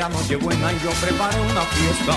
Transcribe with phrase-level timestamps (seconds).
[0.00, 2.14] Era noche buena y yo preparé una fiesta.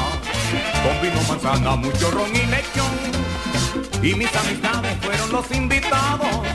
[0.84, 6.48] Con vino, manzana, mucho ron y lechón Y mis amistades fueron los invitados.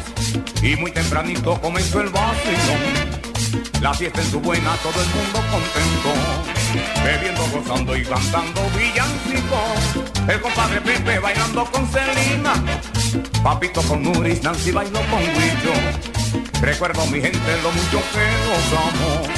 [0.63, 3.21] Y muy tempranito comenzó el vacilón.
[3.83, 6.15] La fiesta en su buena, todo el mundo contento.
[7.05, 12.53] Bebiendo, gozando y cantando villancicos El compadre Pepe bailando con Celina
[13.43, 16.18] Papito con Nuris, Nancy bailó con Guillo
[16.61, 19.29] Recuerdo mi gente lo mucho que gozamos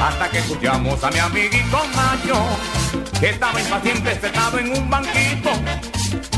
[0.00, 2.36] Hasta que escuchamos a mi amiguito Mayo
[3.18, 5.50] Que estaba impaciente sentado en un banquito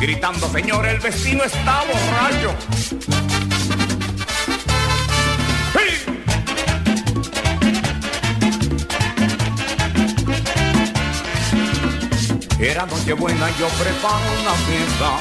[0.01, 2.55] Gritando señor el vecino está borracho.
[12.61, 15.17] Era noche buena yo preparo una fiesta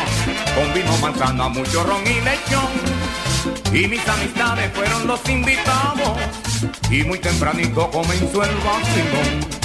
[0.55, 3.06] Con vino, manzana, mucho ron y lechón
[3.73, 6.17] Y mis amistades fueron los invitados.
[6.89, 9.57] Y muy tempranito comenzó el vacilón.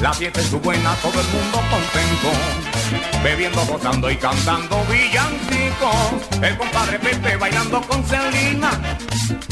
[0.00, 3.22] La fiesta estuvo buena, todo el mundo contento.
[3.22, 8.70] Bebiendo, gozando y cantando villancicos El compadre Pepe bailando con Celina.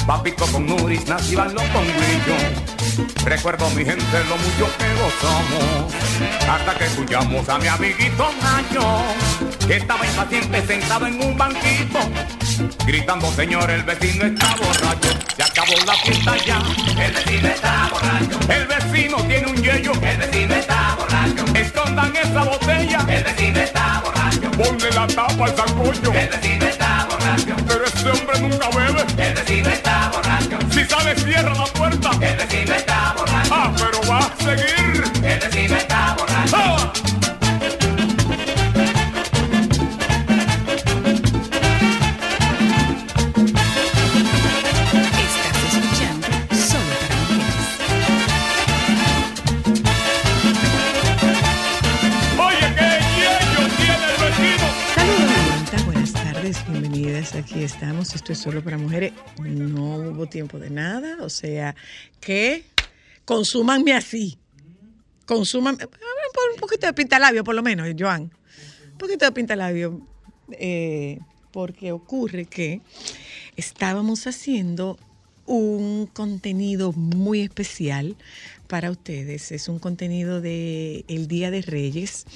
[0.06, 3.08] Papito con Nuris, Nancy bailó con Grillo.
[3.24, 5.94] Recuerdo mi gente lo mucho que gozamos.
[6.48, 9.02] Hasta que escuchamos a mi amiguito Nacho
[9.66, 12.00] Que estaba impaciente sentado en un banquito
[12.86, 15.08] Gritando señor el vecino está borracho.
[15.36, 16.58] Se acabó la fiesta ya.
[17.04, 18.38] El vecino está borracho.
[18.52, 19.92] El vecino tiene un yello.
[20.02, 21.44] El vecino está borracho.
[21.54, 23.06] Escondan esa botella.
[23.08, 24.50] El vecino está borracho.
[24.52, 26.12] Ponle la tapa al sancocho.
[26.12, 27.56] El vecino está borracho.
[27.68, 29.04] Pero este hombre nunca bebe.
[29.18, 30.58] El vecino está borracho.
[30.72, 32.10] Si sale cierra la puerta.
[32.20, 33.54] El vecino está borracho.
[33.54, 35.04] Ah, pero va a seguir.
[35.22, 36.77] El vecino está borracho.
[58.34, 59.12] Solo para mujeres.
[59.42, 61.18] No hubo tiempo de nada.
[61.20, 61.74] O sea,
[62.20, 62.64] que
[63.24, 64.38] consúmanme así.
[65.26, 65.84] Consúmanme.
[65.84, 68.30] Un poquito de pintalabio, por lo menos, Joan.
[68.92, 70.00] Un poquito de pintalabio.
[70.52, 71.18] Eh,
[71.52, 72.80] porque ocurre que
[73.56, 74.98] estábamos haciendo
[75.46, 78.16] un contenido muy especial
[78.68, 79.50] para ustedes.
[79.50, 82.26] Es un contenido de el Día de Reyes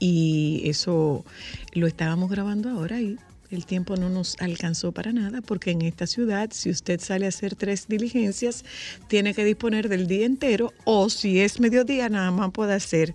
[0.00, 1.24] y eso
[1.72, 3.16] lo estábamos grabando ahora y
[3.50, 7.30] el tiempo no nos alcanzó para nada porque en esta ciudad si usted sale a
[7.30, 8.64] hacer tres diligencias
[9.08, 13.14] tiene que disponer del día entero o si es mediodía nada más puede hacer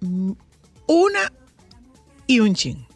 [0.00, 0.32] mm,
[0.86, 1.32] una
[2.26, 2.86] y un chin.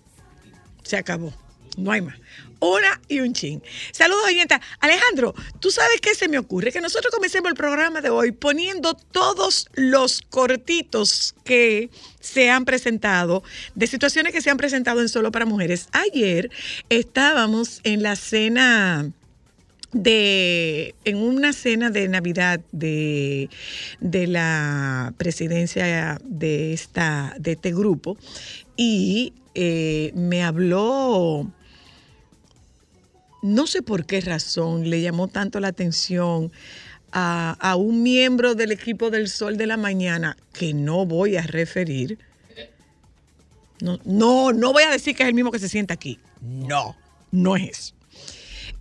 [0.82, 1.32] Se acabó.
[1.76, 2.18] No hay más.
[2.60, 3.62] Una y un chin.
[3.92, 4.60] Saludos, oyenta.
[4.80, 6.72] Alejandro, ¿tú sabes qué se me ocurre?
[6.72, 13.42] Que nosotros comencemos el programa de hoy poniendo todos los cortitos que se han presentado,
[13.74, 15.88] de situaciones que se han presentado en Solo para Mujeres.
[15.92, 16.50] Ayer
[16.88, 19.10] estábamos en la cena
[19.92, 23.50] de en una cena de Navidad de,
[23.98, 28.16] de la presidencia de esta de este grupo
[28.76, 31.50] y eh, me habló
[33.42, 36.52] no sé por qué razón le llamó tanto la atención
[37.12, 42.18] a, un miembro del equipo del Sol de la Mañana que no voy a referir.
[43.80, 46.18] No, no, no voy a decir que es el mismo que se sienta aquí.
[46.40, 46.96] No,
[47.30, 47.94] no es eso.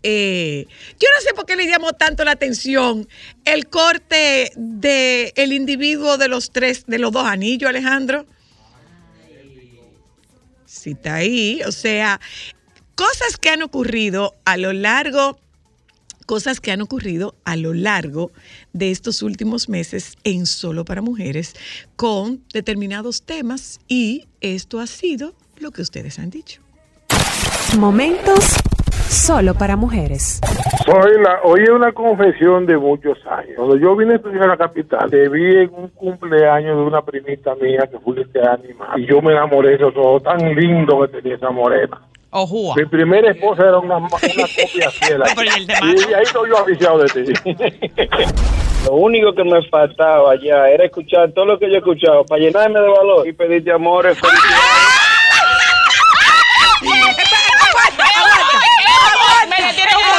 [0.01, 0.65] Eh,
[0.99, 3.07] yo no sé por qué le llamó tanto la atención
[3.43, 8.25] el corte de el individuo de los tres, de los dos anillos, Alejandro.
[10.65, 12.21] Si está ahí, o sea,
[12.95, 15.39] cosas que han ocurrido a lo largo,
[16.29, 18.29] cosas que han ocurrido a lo largo
[18.71, 21.55] de estos últimos meses en Solo para Mujeres
[21.95, 26.61] con determinados temas y esto ha sido lo que ustedes han dicho.
[27.79, 28.61] Momentos
[29.07, 30.39] solo para mujeres.
[30.85, 33.53] Soy la, hoy es una confesión de muchos años.
[33.55, 37.01] Cuando yo vine a estudiar a la capital, te vi en un cumpleaños de una
[37.01, 38.99] primita mía que fuiste animal.
[38.99, 41.99] Y yo me enamoré de todo tan lindo que tenía esa morena.
[42.31, 42.75] Ojúa.
[42.75, 44.47] Mi primera esposa era una, una copia
[44.91, 45.23] fiel.
[46.09, 47.33] ¿y ahí estoy yo aficiado de ti.
[48.85, 52.41] Lo único que me faltaba ya era escuchar todo lo que yo he escuchado para
[52.41, 54.17] llenarme de valor y pedirte amores,
[56.81, 57.28] felicidades.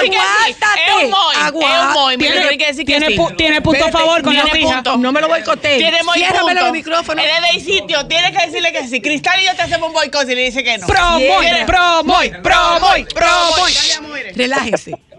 [0.08, 1.36] Aguántate, Es un moy.
[1.44, 2.16] Es un moy.
[2.16, 3.16] Mira, Tiene- que decir que sí.
[3.36, 4.96] tiene punto a favor con la punto.
[4.96, 5.78] No me lo boicotees.
[5.78, 7.22] Tiene Ciérramelo el micrófono.
[7.22, 8.06] Él es de sitio.
[8.06, 9.00] Tiene que decirle que sí.
[9.00, 10.86] Cristal y yo te hacemos un boicot y le dice que no.
[10.86, 12.30] Pro moy, Tiene- pro moy,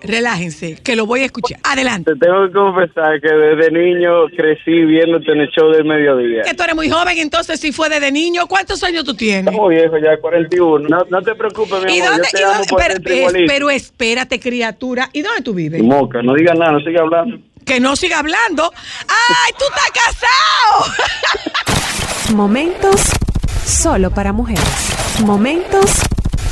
[0.04, 1.60] Relájense, que lo voy a escuchar.
[1.64, 2.14] Adelante.
[2.14, 6.42] Te tengo que confesar que desde niño crecí viéndote en el show del mediodía.
[6.44, 9.48] Que tú eres muy joven, entonces si fue desde niño, ¿cuántos años tú tienes?
[9.48, 10.90] Estamos viejos ya, 41.
[10.90, 12.14] No, no te preocupes, mi ¿Y amor.
[12.14, 12.28] dónde?
[12.32, 15.10] yo te y amo dónde- por pero, pero espérate, criatura.
[15.14, 15.82] ¿Y dónde tú vives?
[15.84, 17.38] Moca, no digas nada, no sigas hablando.
[17.66, 18.72] Que no siga hablando.
[19.08, 20.94] ¡Ay, tú estás casado!
[22.36, 22.96] Momentos
[23.66, 24.64] solo para mujeres.
[25.24, 25.86] Momentos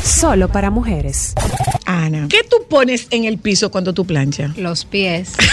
[0.09, 1.33] solo para mujeres.
[1.85, 4.57] Ana, ¿qué tú pones en el piso cuando tú planchas?
[4.57, 5.33] Los pies.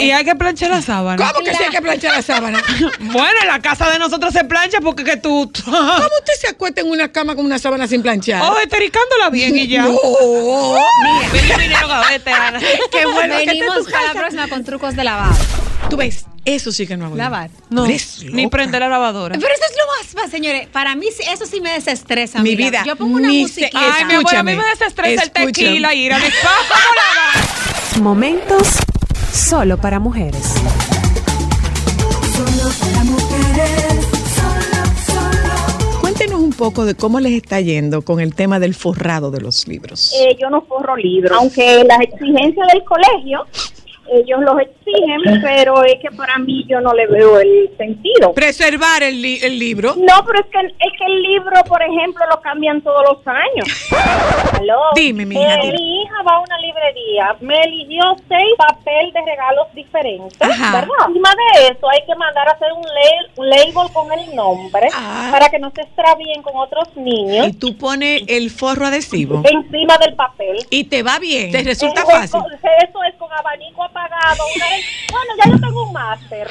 [0.00, 1.32] Y hay que planchar la sábana.
[1.32, 2.62] ¿Cómo que sí hay que planchar la sábana?
[3.00, 5.50] Bueno, en la casa de nosotros se plancha porque que tú.
[5.64, 8.42] ¿Cómo usted se acuesta en una cama con una sábana sin planchar?
[8.42, 9.82] Oh, estericándola bien y ya.
[9.82, 9.98] No.
[11.32, 12.60] Mira, vinieron a verte, Ana.
[12.92, 15.34] Qué bueno que Venimos para la próxima con trucos de lavado.
[15.90, 17.16] Tú ves, eso sí que no hago.
[17.16, 17.50] Lavar.
[17.70, 19.36] No, ni prender la lavadora.
[19.40, 20.66] Pero eso es lo más, más, señores.
[20.68, 22.40] Para mí sí- eso sí me desestresa.
[22.42, 23.70] Mi vida, Yo pongo una musiquita.
[23.96, 26.50] Ay, mi amor, a mí me desestresa el tequila, ir a mi spa.
[26.68, 28.00] ¿Cómo lavar?
[28.02, 28.68] Momentos
[29.32, 30.42] solo para mujeres.
[36.00, 39.66] Cuéntenos un poco de cómo les está yendo con el tema del forrado de los
[39.68, 40.12] libros.
[40.20, 43.46] Eh, yo no forro libros, aunque las exigencias del colegio,
[44.12, 48.32] ellos los exigen, pero es que para mí yo no le veo el sentido.
[48.34, 49.94] Preservar el, li- el libro.
[49.96, 53.68] No, pero es que, es que el libro, por ejemplo, lo cambian todos los años.
[54.58, 54.78] ¿Aló?
[54.94, 59.20] Dime, mi hija, Eh, mi hija va a una librería, me eligió seis papel de
[59.24, 60.80] regalos diferentes, Ajá.
[60.80, 60.94] ¿verdad?
[61.08, 62.84] Encima de eso hay que mandar a hacer un,
[63.36, 65.28] un label con el nombre Ah.
[65.30, 69.42] para que no se extravíen con otros niños Y tú pones el forro adhesivo.
[69.44, 70.56] encima del papel.
[70.70, 71.50] Y te va bien.
[71.52, 72.40] Te resulta Eh, fácil.
[72.40, 73.97] con- Eso es con abanico apagado.
[74.02, 76.46] Vez, bueno, ya yo tengo un máster.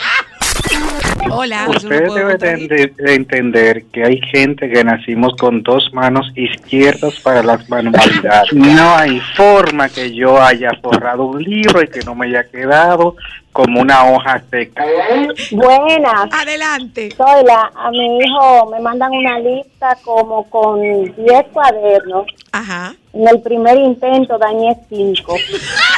[1.32, 1.68] Hola.
[1.70, 7.16] Usted debe de, de- de entender que hay gente que nacimos con dos manos izquierdas
[7.22, 8.52] para las manualidades.
[8.54, 13.16] No hay forma que yo haya forrado un libro y que no me haya quedado
[13.54, 14.84] como una hoja seca.
[15.52, 16.28] Buenas.
[16.32, 17.10] Adelante.
[17.16, 21.16] Soy la, a mi hijo me mandan una lista como con 10
[21.54, 22.26] cuadernos.
[22.52, 22.94] Ajá.
[23.14, 25.36] En el primer intento dañé 5.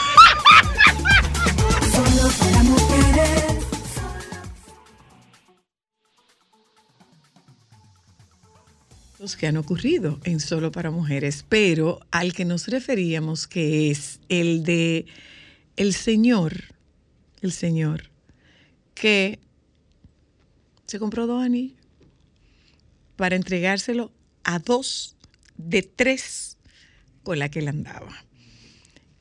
[9.20, 14.20] Los que han ocurrido en Solo para Mujeres, pero al que nos referíamos que es
[14.30, 15.06] el de
[15.76, 16.76] el señor,
[17.42, 18.10] el señor
[18.94, 19.40] que
[20.88, 21.78] se compró dos anillos
[23.16, 24.12] para entregárselo
[24.44, 25.16] a dos
[25.58, 26.58] de tres
[27.24, 28.26] con la que él andaba.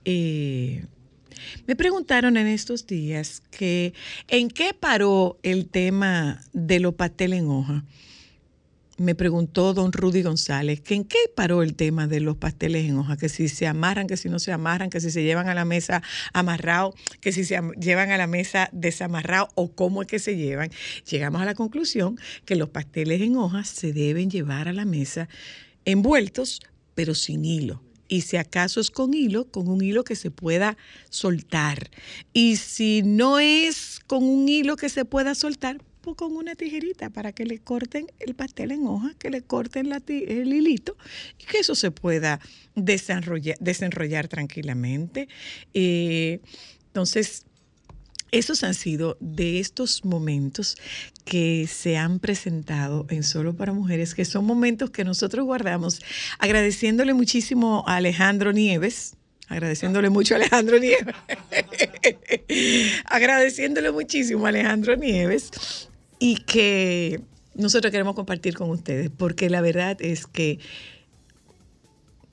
[0.04, 0.86] Eh,
[1.66, 3.94] me preguntaron en estos días que
[4.28, 7.84] en qué paró el tema de los pasteles en hoja.
[8.96, 12.98] Me preguntó don Rudy González que en qué paró el tema de los pasteles en
[12.98, 15.54] hoja, que si se amarran, que si no se amarran, que si se llevan a
[15.54, 16.02] la mesa
[16.32, 20.70] amarrado, que si se llevan a la mesa desamarrado o cómo es que se llevan.
[21.08, 25.28] Llegamos a la conclusión que los pasteles en hoja se deben llevar a la mesa
[25.84, 26.60] envueltos,
[26.96, 27.87] pero sin hilo.
[28.08, 30.76] Y si acaso es con hilo, con un hilo que se pueda
[31.10, 31.90] soltar.
[32.32, 37.10] Y si no es con un hilo que se pueda soltar, pues con una tijerita
[37.10, 40.96] para que le corten el pastel en hoja, que le corten la el hilito
[41.38, 42.40] y que eso se pueda
[42.74, 45.28] desenrollar, desenrollar tranquilamente.
[45.74, 46.40] Eh,
[46.86, 47.44] entonces,
[48.32, 50.76] esos han sido de estos momentos
[51.24, 56.00] que se han presentado en Solo para Mujeres, que son momentos que nosotros guardamos,
[56.38, 59.16] agradeciéndole muchísimo a Alejandro Nieves,
[59.48, 61.14] agradeciéndole mucho a Alejandro Nieves,
[63.04, 67.20] agradeciéndole muchísimo a Alejandro Nieves y que
[67.54, 70.58] nosotros queremos compartir con ustedes, porque la verdad es que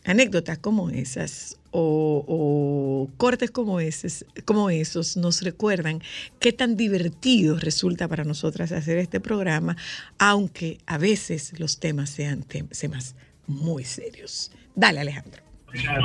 [0.05, 6.01] anécdotas como esas o, o cortes como, esos, como esos nos recuerdan
[6.39, 9.75] qué tan divertido resulta para nosotras hacer este programa,
[10.17, 13.15] aunque a veces los temas sean temas
[13.47, 14.51] muy serios.
[14.75, 15.41] Dale, Alejandro.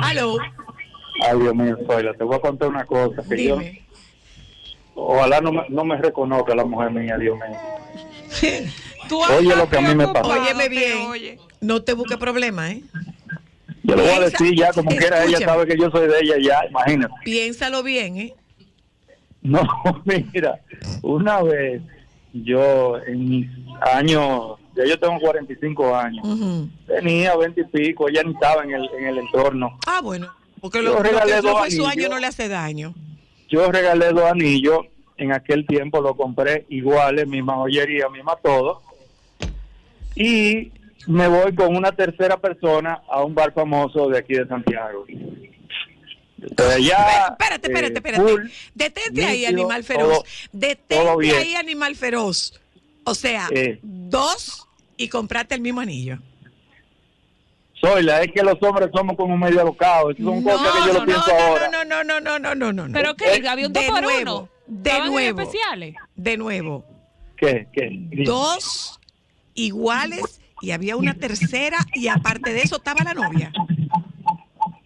[0.01, 0.37] Aló.
[1.23, 3.23] Ay, Dios mío, Zoila, te voy a contar una cosa.
[3.23, 3.59] Que yo,
[4.95, 7.57] ojalá no me, no me reconozca la mujer mía, Dios mío.
[9.09, 10.21] Tú Oye lo que a mí me pasa.
[10.21, 10.97] preocupado, Óyeme bien.
[11.07, 11.39] oye.
[11.59, 12.81] No te busque problema, ¿eh?
[13.83, 15.45] Yo le voy a decir ya, como quiera, ella escúchame.
[15.45, 17.13] sabe que yo soy de ella ya, imagínate.
[17.23, 18.33] Piénsalo bien, ¿eh?
[19.41, 19.61] No,
[20.05, 20.59] mira,
[21.01, 21.81] una vez
[22.33, 23.47] yo en mis
[23.81, 26.69] años, ya yo tengo 45 años, Ujú.
[26.87, 29.77] tenía 20 y pico, ella ni estaba en el, en el entorno.
[29.87, 30.31] Ah, bueno.
[30.59, 31.11] Porque lo, lo que
[31.41, 32.93] no fue su año no le hace daño.
[33.49, 34.81] Yo regalé dos anillos,
[35.17, 38.81] en aquel tiempo lo compré iguales, misma joyería, misma todo.
[40.15, 40.71] Y
[41.07, 45.05] me voy con una tercera persona a un bar famoso de aquí de Santiago.
[46.41, 48.23] Entonces allá, Espérate, eh, espérate, espérate.
[48.23, 48.41] full,
[48.73, 50.07] Detente ahí, animal feroz.
[50.09, 52.59] todo- Detente todo ahí, animal feroz.
[53.03, 53.79] O sea, Eh.
[53.83, 54.67] dos
[54.97, 56.17] y comprate el mismo anillo.
[57.79, 60.13] Soy la es que los hombres somos como medio alocados.
[60.13, 61.67] Esas son cosas que yo lo pienso ahora.
[61.69, 62.93] no, no, no, no, no, no, no, no.
[62.93, 63.25] ¿Pero qué?
[63.35, 64.49] Eh, ¿Había un dos de por nuevo, uno?
[64.67, 65.41] De ¿Estaban en nuevo.
[65.41, 65.95] especiales?
[66.15, 66.85] De nuevo.
[67.37, 67.67] ¿Qué?
[67.73, 67.89] ¿Qué?
[68.23, 68.99] Dos
[69.55, 73.51] iguales y había una tercera y aparte de eso estaba la novia.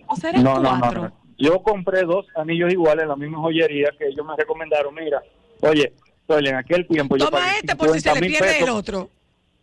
[0.07, 1.11] O sea, No, no, no, no.
[1.37, 4.95] Yo compré dos anillos iguales en la misma joyería que ellos me recomendaron.
[4.95, 5.21] Mira,
[5.61, 5.93] oye,
[6.29, 9.09] en aquel tiempo yo Toma pagué este por si se le 50,000 pierde el otro.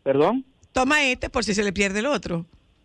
[0.03, 0.45] ¿Perdón?
[0.73, 2.45] Toma este por si se le pierde el otro.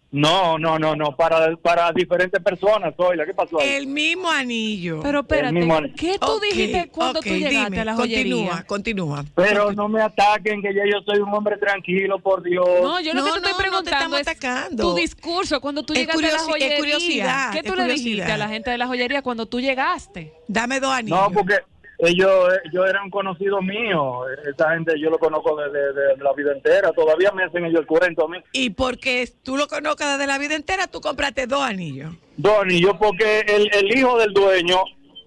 [0.10, 3.68] No, no, no, no, para, para diferentes personas, Zoila, ¿qué pasó ahí?
[3.72, 5.02] El mismo anillo.
[5.04, 5.96] Pero espérate, mismo anillo.
[5.98, 8.64] ¿qué tú dijiste cuando ok, tú llegaste dime, a la Continúa, joyería?
[8.66, 9.26] continúa.
[9.36, 12.66] Pero no me ataquen, que ya yo soy un hombre tranquilo, por Dios.
[12.82, 14.84] No, yo lo que te estoy no, no te preguntando estamos es atacando.
[14.92, 16.78] tu discurso cuando tú Es llegaste a la curiosi- es joyería.
[16.78, 20.34] curiosidad, ¿Qué tú le dijiste a la gente de la joyería cuando tú llegaste?
[20.48, 21.20] Dame dos anillos.
[21.20, 21.56] No, porque
[22.00, 24.28] ellos, ellos eran conocidos míos.
[24.54, 26.92] Esa gente yo lo conozco desde de la vida entera.
[26.92, 28.38] Todavía me hacen ellos el cuento a mí.
[28.54, 32.14] Y porque tú lo conozcas desde la vida entera, tú compraste dos anillos.
[32.38, 34.78] Donny, yo porque el, el hijo del dueño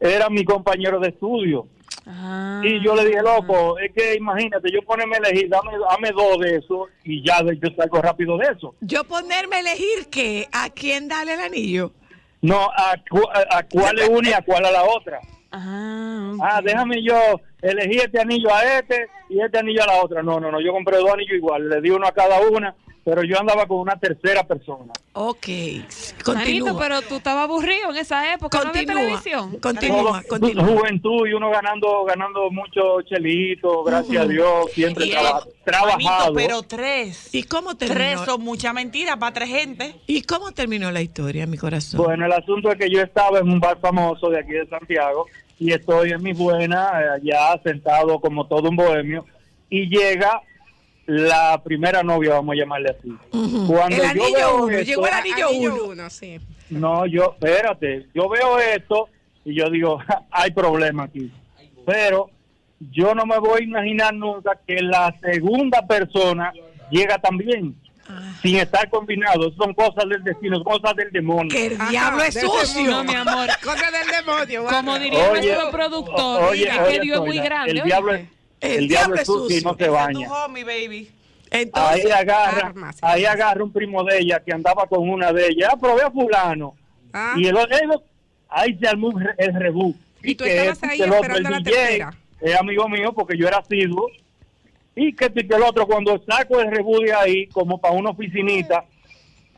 [0.01, 1.67] era mi compañero de estudio.
[2.07, 2.61] Ah.
[2.65, 6.39] Y yo le dije, loco, es que imagínate, yo ponerme a elegir, dame, dame dos
[6.39, 8.75] de eso y ya de- yo salgo rápido de eso.
[8.81, 11.93] Yo ponerme a elegir que a quién darle el anillo.
[12.43, 15.21] No, a, cu- a, a cuál es una y a cuál a la otra.
[15.53, 17.17] Ah, Ah, déjame yo
[17.63, 20.23] elegir este anillo a este y este anillo a la otra.
[20.23, 22.75] No, no, no, yo compré dos anillos igual, le di uno a cada una,
[23.05, 24.93] pero yo andaba con una tercera persona.
[25.15, 26.79] Ok, Manito, continúa.
[26.79, 29.59] pero tú estabas aburrido en esa época, no había Continúa, televisión.
[29.59, 30.65] continúa, Todo- continúa.
[30.67, 35.99] Juventud y uno ganando ganando mucho chelito, gracias a Dios, siempre Y, traba- eh, trabajado.
[35.99, 37.35] Manito, pero tres.
[37.35, 38.25] ¿Y cómo Tres terminó?
[38.25, 39.97] son mucha mentira para tres gente.
[40.07, 42.03] ¿Y cómo terminó la historia, mi corazón?
[42.05, 45.27] Bueno, el asunto es que yo estaba en un bar famoso de aquí de Santiago
[45.61, 49.25] y estoy en mi buena, eh, allá sentado como todo un bohemio,
[49.69, 50.41] y llega
[51.07, 53.13] la primera novia, vamos a llamarle así.
[53.69, 55.85] Cuando el yo anillo veo uno, esto- llegó el anillo, Anillo uno.
[55.93, 56.41] uno, sí.
[56.71, 59.09] No, yo, espérate, yo veo esto
[59.45, 59.99] y yo digo,
[60.31, 61.31] hay problema aquí.
[61.85, 62.31] Pero
[62.93, 66.53] yo no me voy a imaginar nunca que la segunda persona
[66.91, 67.75] llega también,
[68.13, 68.35] Ah.
[68.43, 69.53] sin estar combinado.
[69.55, 71.49] Son cosas del destino, cosas del demonio.
[71.51, 72.91] Que el diablo es sucio.
[72.91, 73.49] No, mi amor.
[73.63, 74.65] Cosa del demonio.
[74.67, 77.71] Como diría Oye, nuestro productor, oye, es oye, que Dios es muy grande.
[77.73, 78.29] El diablo, es-
[78.61, 80.27] el diablo es sucio y no se baña.
[80.27, 81.11] Tu homie, baby.
[81.51, 83.41] Entonces, Ahí agarra, armas, ahí armas.
[83.45, 85.71] agarra un primo de ella que andaba con una de ellas.
[85.73, 86.75] Ah, probé a fulano.
[87.13, 87.91] Ah, Y el otro, el-
[88.49, 89.97] ahí se armó un re- el rebú.
[90.23, 92.15] Y tú que estabas este, ahí esperando la tercera.
[92.41, 94.07] Es amigo mío porque yo era asiduo.
[95.03, 98.11] Y que, y que el otro, cuando saco el rebú de ahí, como para una
[98.11, 98.85] oficinita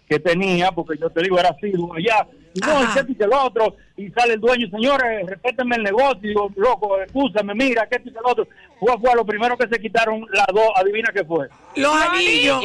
[0.08, 2.28] que tenía, porque yo te digo, era asiduo allá.
[2.54, 3.00] Y no, Ajá.
[3.00, 3.74] y que, y que el otro.
[3.96, 6.20] Y sale el dueño, señores, respétenme el negocio.
[6.22, 8.46] Y digo, loco, escúchame, mira, que y que el otro.
[8.78, 11.48] Fue, fue a lo primero que se quitaron las dos, adivina qué fue.
[11.74, 12.62] los anillos.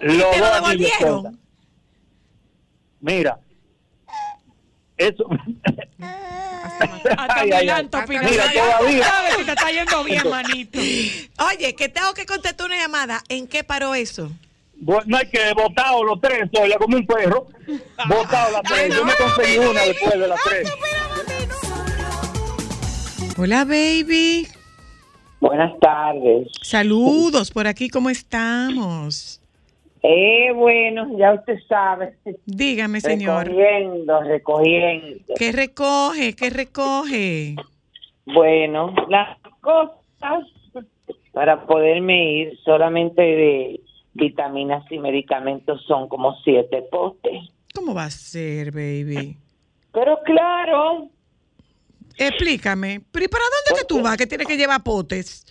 [0.00, 1.26] Los te lo dos devolvieron?
[1.26, 1.34] anillos,
[3.00, 3.38] Mira,
[5.00, 5.26] eso.
[5.98, 7.88] Hasta Ay, ay, ay.
[8.08, 9.04] Mira, todavía.
[9.04, 10.78] sabes si te está yendo bien, manito.
[10.78, 13.22] Oye, que tengo que contestar una llamada.
[13.28, 14.30] ¿En qué paró eso?
[14.80, 17.46] No hay que botado los tres, soy como un perro.
[18.08, 18.94] Botado las tres.
[18.94, 20.72] Yo me conseguí una después de las tres.
[23.36, 24.48] Hola, baby.
[25.40, 26.48] Buenas tardes.
[26.62, 29.39] Saludos por aquí, ¿cómo estamos?
[30.02, 32.16] Eh, bueno, ya usted sabe.
[32.46, 33.46] Dígame, señor.
[33.46, 35.34] Recogiendo, recogiendo.
[35.36, 36.34] ¿Qué recoge?
[36.34, 37.56] ¿Qué recoge?
[38.26, 40.46] Bueno, las cosas
[41.32, 43.80] para poderme ir solamente de
[44.14, 47.50] vitaminas y medicamentos son como siete postes.
[47.74, 49.36] ¿Cómo va a ser, baby?
[49.92, 51.08] Pero claro,
[52.20, 53.00] Explícame.
[53.10, 55.46] ¿Pero y para dónde que tú vas que tienes que llevar potes?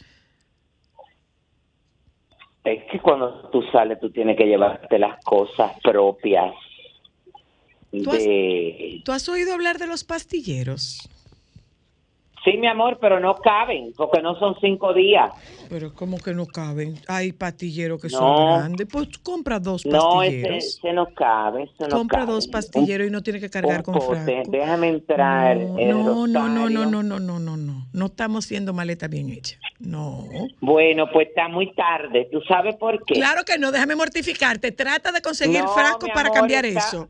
[2.64, 6.54] Es que cuando tú sales tú tienes que llevarte las cosas propias
[7.92, 9.02] ¿Tú has- de...
[9.04, 11.10] ¿Tú has oído hablar de los pastilleros?
[12.46, 15.30] Sí, mi amor, pero no caben porque no son cinco días.
[15.70, 16.96] Pero ¿cómo que no caben?
[17.08, 18.18] Hay pastilleros que No.
[18.18, 18.88] son grandes.
[18.92, 20.64] Pues compra dos No, ese, pastilleros.
[20.64, 22.32] ese no cabe, ese no compra cabe.
[22.32, 24.44] dos pastilleros y no tiene que cargar con pote.
[24.48, 25.58] Déjame entrar.
[25.58, 27.88] No, el no, no, no, no, no, no, no, no, no.
[27.92, 29.58] No estamos haciendo maleta bien hecha.
[29.80, 30.24] No.
[30.62, 32.30] Bueno, pues está muy tarde.
[32.32, 33.16] ¿Tú sabes por qué?
[33.16, 34.72] Claro que no, déjame mortificarte.
[34.72, 37.08] Trata de conseguir No, frasco para amor, cambiar está- eso.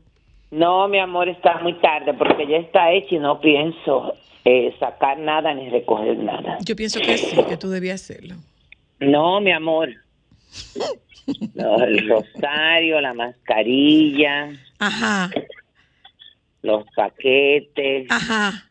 [0.50, 5.18] No, mi amor, está muy tarde porque ya está hecho y no pienso eh, sacar
[5.18, 6.58] nada ni recoger nada.
[6.64, 8.36] Yo pienso que sí, que tú debías hacerlo.
[8.98, 9.90] No, mi amor.
[11.54, 15.30] No, el rosario, la mascarilla, Ajá,
[16.62, 18.06] los paquetes.
[18.10, 18.64] ajá.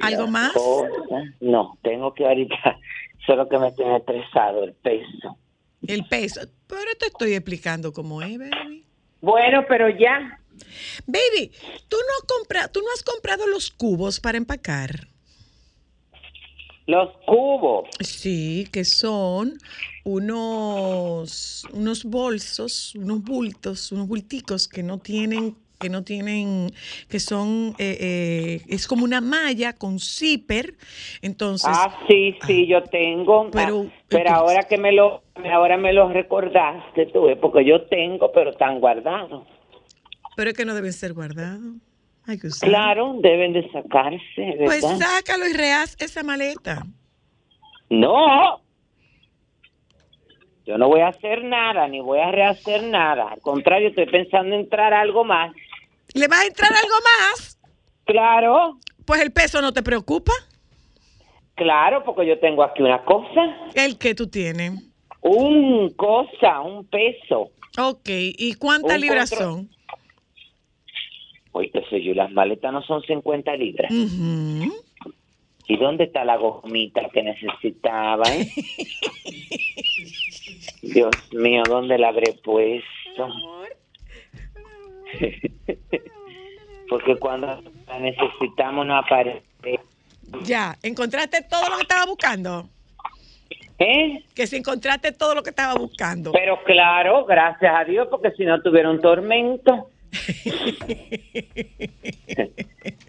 [0.00, 0.52] ¿Algo más?
[0.52, 1.24] cosas.
[1.40, 2.56] No, tengo que ahorita,
[3.26, 5.36] solo que me tiene estresado el peso.
[5.86, 6.40] El peso.
[6.66, 8.84] Pero te estoy explicando cómo es, baby.
[9.20, 10.39] Bueno, pero ya.
[11.06, 11.52] Baby,
[11.88, 15.08] ¿tú no, compra, ¿tú no has comprado los cubos para empacar?
[16.86, 17.88] Los cubos.
[18.00, 19.58] Sí, que son
[20.04, 26.72] unos, unos bolsos, unos bultos, unos bulticos que no tienen, que no tienen,
[27.08, 30.74] que son, eh, eh, es como una malla con zipper.
[31.22, 33.50] Entonces, ah, sí, sí, yo tengo.
[33.52, 37.82] Pero- Ah, pero ahora que me lo, ahora me lo recordaste tú, eh, porque yo
[37.82, 39.46] tengo, pero están guardados.
[40.40, 41.74] Pero es que no deben ser guardados.
[42.26, 42.48] Hay que.
[42.62, 44.64] Claro, deben de sacarse, ¿verdad?
[44.64, 46.86] Pues sácalo y rehaz esa maleta.
[47.90, 48.62] No.
[50.64, 53.32] Yo no voy a hacer nada, ni voy a rehacer nada.
[53.32, 55.52] Al contrario, estoy pensando en entrar algo más.
[56.14, 57.58] ¿Le va a entrar algo más?
[58.06, 58.78] Claro.
[59.04, 60.32] Pues el peso no te preocupa.
[61.54, 63.42] Claro, porque yo tengo aquí una cosa.
[63.74, 64.72] ¿El que tú tienes?
[65.20, 67.50] Un cosa, un peso.
[67.76, 69.68] Ok, ¿y cuántas libras son?
[71.52, 73.90] Oye, qué sé yo, las maletas no son 50 libras.
[73.92, 78.34] ¿Y dónde está la gomita que necesitaba?
[78.34, 78.50] eh?
[80.82, 83.28] Dios mío, ¿dónde la habré puesto?
[86.88, 89.42] Porque cuando la necesitamos no aparece.
[90.42, 92.68] Ya, ¿encontraste todo lo que estaba buscando?
[93.78, 94.24] ¿Eh?
[94.34, 96.32] Que si encontraste todo lo que estaba buscando.
[96.32, 99.90] Pero claro, gracias a Dios, porque si no tuviera un tormento.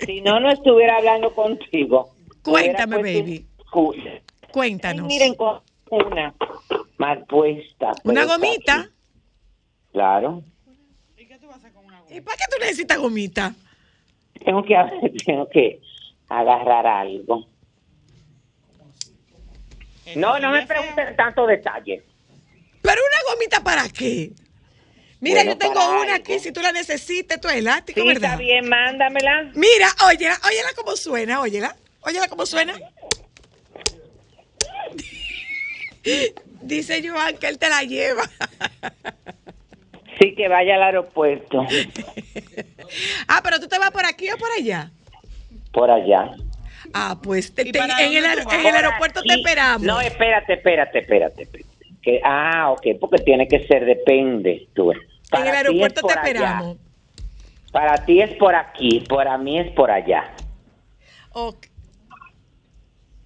[0.05, 2.13] Si no, no estuviera hablando contigo.
[2.43, 3.45] Cuéntame, baby.
[4.51, 5.03] Cuéntanos.
[5.03, 6.33] Ay, miren, con una
[6.97, 7.91] mal puesta.
[8.03, 8.79] ¿Una pero está gomita?
[8.79, 8.89] aquí.
[9.91, 10.43] Claro.
[12.09, 13.53] ¿Y para qué tú necesitas gomita?
[14.43, 14.75] Tengo que,
[15.25, 15.81] tengo que
[16.27, 17.47] agarrar algo.
[20.15, 22.03] No, no me pregunten tanto detalle.
[22.81, 24.33] ¿Pero una gomita para qué?
[25.21, 26.15] Mira, Bueno, yo tengo una algo.
[26.15, 28.31] aquí, si tú la necesitas, tú es elástico, Sí, ¿verdad?
[28.31, 29.51] está bien, mándamela.
[29.53, 31.75] Mira, óyela, óyela cómo suena, óyela.
[32.01, 32.73] Óyela cómo suena.
[36.63, 38.23] Dice Joan que él te la lleva.
[40.19, 41.65] Sí, que vaya al aeropuerto.
[43.27, 44.91] Ah, pero tú te vas por aquí o por allá.
[45.73, 46.29] Por allá.
[46.93, 49.81] Ah, pues te- ¿Y te- para en, el, en el aeropuerto te esperamos.
[49.81, 51.41] No, espérate, espérate, espérate.
[51.43, 51.69] espérate.
[52.03, 54.67] Que, ah, ok, porque tiene que ser, depende.
[54.75, 54.91] Tú.
[55.31, 56.21] Para el es aeropuerto te allá.
[56.21, 56.77] esperamos.
[57.71, 60.35] Para ti es por aquí, para mí es por allá.
[61.31, 61.67] Ok.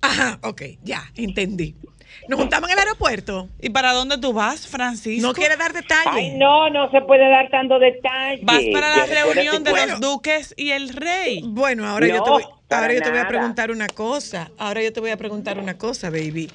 [0.02, 1.76] Ajá, ok, ya, entendí.
[2.28, 3.50] Nos juntamos en el aeropuerto.
[3.60, 5.28] ¿Y para dónde tú vas, Francisco?
[5.28, 6.06] No quiere dar detalles.
[6.06, 8.42] Ay, no, no se puede dar tanto detalle.
[8.44, 11.42] Vas para la reunión de los duques y el rey.
[11.44, 14.50] Bueno, ahora yo te voy, ahora yo te voy a preguntar una cosa.
[14.58, 16.50] Ahora yo te voy a preguntar una cosa, baby.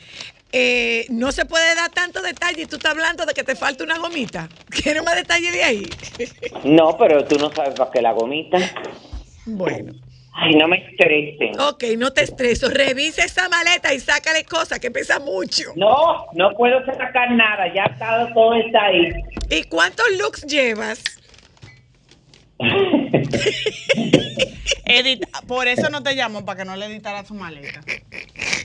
[0.53, 3.85] Eh, no se puede dar tanto detalle y tú estás hablando de que te falta
[3.85, 4.49] una gomita.
[4.69, 5.91] ¿Quieres más detalle de ahí?
[6.65, 8.59] No, pero tú no sabes para qué la gomita.
[9.47, 9.93] bueno.
[10.33, 11.59] Ay, no me estresen.
[11.61, 12.69] Ok, no te estreso.
[12.71, 15.73] Revisa esa maleta y sácale cosas que pesa mucho.
[15.77, 19.11] No, no puedo sacar nada, ya está, todo está ahí.
[19.51, 21.03] ¿Y cuántos looks llevas?
[24.85, 27.81] Edit, por eso no te llamo, para que no le editara su maleta.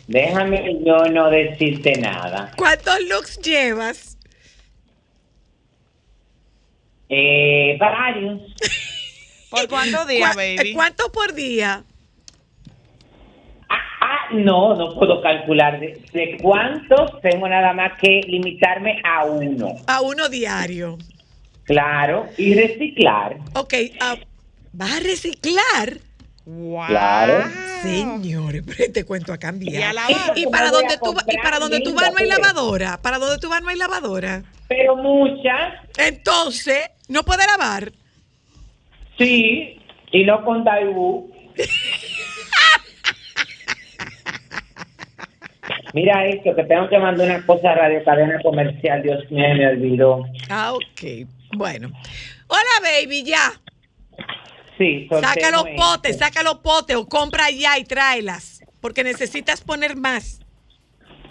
[0.07, 2.51] Déjame yo no decirte nada.
[2.57, 4.17] ¿Cuántos looks llevas?
[7.09, 8.41] Eh, varios.
[9.49, 10.73] ¿Por cuántos días, ¿Cuá- baby?
[10.73, 11.83] ¿Cuántos por día?
[13.69, 17.21] Ah, no, no puedo calcular de, de cuántos.
[17.21, 19.75] Tengo nada más que limitarme a uno.
[19.87, 20.97] A uno diario.
[21.63, 23.37] Claro, y reciclar.
[23.53, 24.15] Ok, ah,
[24.75, 25.99] ¿vas a reciclar?
[26.45, 26.85] Wow.
[26.87, 27.49] Claro.
[27.81, 29.33] Señores, pero este cuento.
[29.61, 30.11] Y a lavar.
[30.35, 31.25] ¿Y para a tú vas?
[31.27, 33.01] ¿Y para dónde tú vas no hay lavadora?
[33.01, 34.43] ¿Para dónde tú vas no hay lavadora?
[34.67, 37.91] Pero muchas, Entonces, ¿no puede lavar?
[39.17, 39.79] sí,
[40.11, 41.31] y no con Daewoo.
[45.93, 49.01] Mira esto, que tengo que mandar una cosa a Radio Cadena Comercial.
[49.01, 50.25] Dios mío, me olvidó.
[50.49, 51.25] Ah, ok.
[51.55, 51.89] Bueno.
[52.47, 53.53] Hola, baby, ya.
[54.77, 56.25] Sí, Saca los soltemos potes, esto.
[56.25, 58.61] saca los potes o compra ya y tráelas.
[58.81, 60.39] Porque necesitas poner más.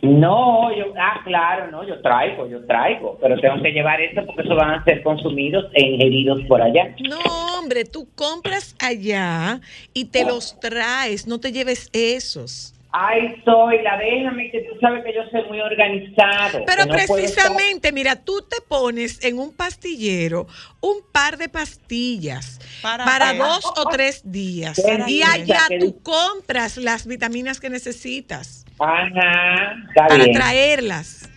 [0.05, 4.43] No, yo, ah, claro, no, yo traigo, yo traigo, pero tengo que llevar esto porque
[4.43, 6.95] eso van a ser consumidos e ingeridos por allá.
[7.09, 9.61] No, hombre, tú compras allá
[9.95, 12.74] y te los traes, no te lleves esos.
[12.97, 16.65] Ay, soy la déjame que tú sabes que yo soy muy organizado.
[16.65, 20.47] Pero no precisamente, mira, tú te pones en un pastillero
[20.81, 27.05] un par de pastillas para, dos o tres días Para y allá tú compras las
[27.09, 30.33] vitaminas que necesitas Ajá, está para bien.
[30.33, 31.29] traerlas.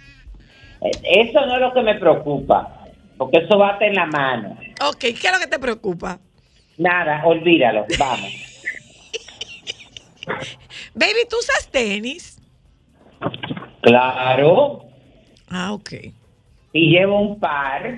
[0.82, 2.86] Eso no es lo que me preocupa,
[3.18, 4.60] porque eso bate en la mano.
[4.88, 6.20] Ok, ¿qué es lo que te preocupa?
[6.78, 8.47] Nada, olvídalo, vamos.
[10.94, 12.40] Baby, ¿tú usas tenis?
[13.82, 14.84] Claro,
[15.50, 15.94] Ah, ok.
[16.74, 17.98] y llevo un par.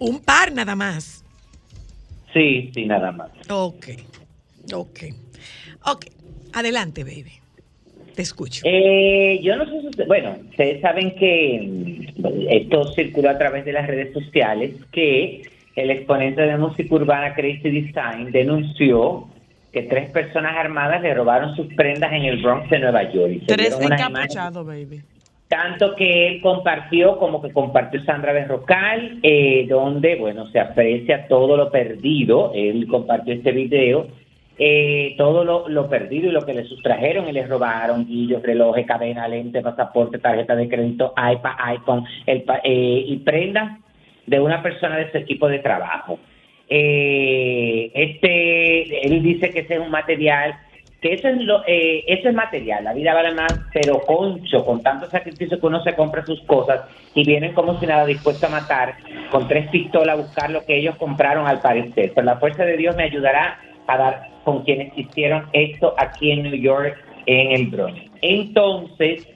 [0.00, 1.24] Un par nada más.
[2.32, 3.30] Sí, sí, nada más.
[3.50, 3.86] Ok,
[4.72, 4.98] ok.
[5.86, 6.06] Ok,
[6.52, 7.32] adelante, baby.
[8.16, 8.62] Te escucho.
[8.64, 11.60] Eh, yo no sé si usted- bueno, ustedes saben que
[12.16, 15.42] mm, esto circuló a través de las redes sociales que
[15.76, 19.28] el exponente de música urbana Crazy Design denunció
[19.74, 23.40] que tres personas armadas le robaron sus prendas en el Bronx de Nueva York.
[23.46, 25.02] Se Tres encapuchados, baby.
[25.48, 31.56] tanto que él compartió como que compartió Sandra Berrocal, eh, donde, bueno, se aprecia todo
[31.56, 32.52] lo perdido.
[32.54, 34.06] Él compartió este video,
[34.58, 38.86] eh, todo lo, lo perdido y lo que le sustrajeron y le robaron, guillos, relojes,
[38.86, 43.80] cadena, lente, pasaporte, tarjeta de crédito, iPad, iPhone, el, eh, y prendas
[44.26, 46.18] de una persona de su equipo de trabajo.
[46.68, 50.54] Eh, este, él dice que ese es un material
[51.04, 54.82] que eso es lo, eh, eso es material, la vida vale más, pero concho, con
[54.82, 56.80] tanto sacrificio que uno se compra sus cosas
[57.14, 58.94] y vienen como si nada dispuestos a matar
[59.30, 62.12] con tres pistolas a buscar lo que ellos compraron al parecer.
[62.14, 66.44] Pero la fuerza de Dios me ayudará a dar con quienes hicieron esto aquí en
[66.44, 66.96] New York,
[67.26, 68.00] en el Bronx.
[68.22, 69.28] Entonces,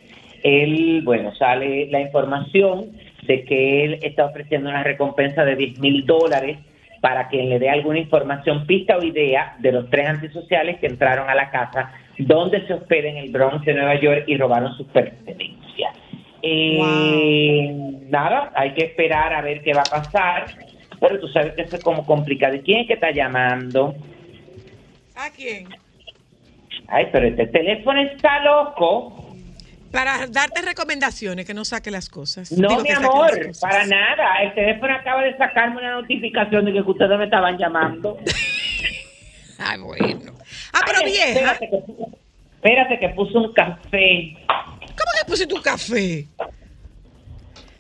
[0.43, 2.93] él, bueno, sale la información
[3.27, 6.57] de que él está ofreciendo una recompensa de 10 mil dólares
[7.01, 11.29] para quien le dé alguna información, pista o idea de los tres antisociales que entraron
[11.29, 14.87] a la casa donde se hospeda en el Bronx de Nueva York y robaron sus
[14.89, 15.95] pertenencias.
[16.43, 20.47] Eh, Nada, hay que esperar a ver qué va a pasar,
[20.99, 22.55] pero tú sabes que eso es como complicado.
[22.55, 23.95] ¿Y quién es que está llamando?
[25.15, 25.69] ¿A quién?
[26.89, 29.28] Ay, pero este teléfono está loco.
[29.93, 32.53] Para darte recomendaciones, que no saque las cosas.
[32.53, 34.43] No, Digo, mi amor, para nada.
[34.43, 38.19] El teléfono acaba de sacarme una notificación de que ustedes me estaban llamando.
[39.59, 40.33] Ay, bueno.
[40.73, 41.53] Ah, pero Ay, vieja.
[41.53, 41.77] Espérate que,
[42.55, 44.37] espérate que puso un café.
[44.47, 46.29] ¿Cómo que pusiste un café?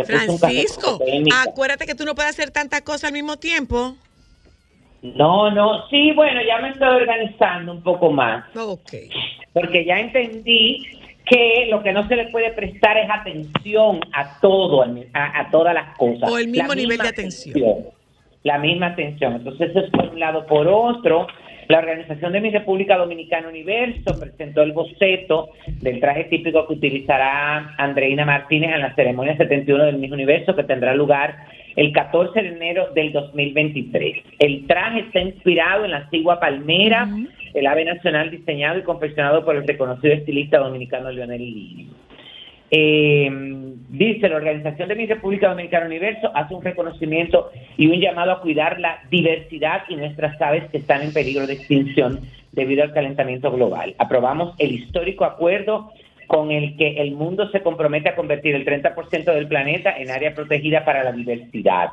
[0.04, 1.00] Francisco,
[1.44, 3.96] acuérdate que tú no puedes hacer tantas cosas al mismo tiempo.
[5.02, 8.44] No, no, sí, bueno, ya me estoy organizando un poco más.
[8.56, 8.92] Ok.
[9.52, 10.97] Porque ya entendí
[11.28, 15.74] que lo que no se le puede prestar es atención a todo, a, a todas
[15.74, 16.30] las cosas.
[16.30, 17.76] O el mismo La nivel de atención.
[18.44, 19.34] La misma atención.
[19.34, 20.46] Entonces, eso es por un lado.
[20.46, 21.26] Por otro,
[21.68, 25.50] la Organización de mi República Dominicana Universo presentó el boceto
[25.82, 30.64] del traje típico que utilizará Andreina Martínez en la ceremonia 71 del Miss Universo que
[30.64, 31.36] tendrá lugar
[31.76, 34.16] el 14 de enero del 2023.
[34.38, 37.06] El traje está inspirado en la antigua palmera,
[37.52, 41.88] el ave nacional diseñado y confeccionado por el reconocido estilista dominicano Leonel Lini.
[42.70, 43.28] Eh,
[43.88, 48.40] dice la Organización de mi República Dominicana Universo hace un reconocimiento y un llamado a
[48.42, 52.20] cuidar la diversidad y nuestras aves que están en peligro de extinción
[52.52, 53.94] debido al calentamiento global.
[53.98, 55.92] Aprobamos el histórico acuerdo
[56.26, 60.34] con el que el mundo se compromete a convertir el 30% del planeta en área
[60.34, 61.88] protegida para la diversidad.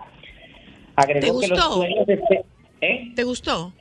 [0.98, 1.74] Agregó ¿Te que los gustó?
[1.76, 2.44] sueños de ser-
[2.82, 3.12] ¿eh?
[3.16, 3.72] ¿Te gustó?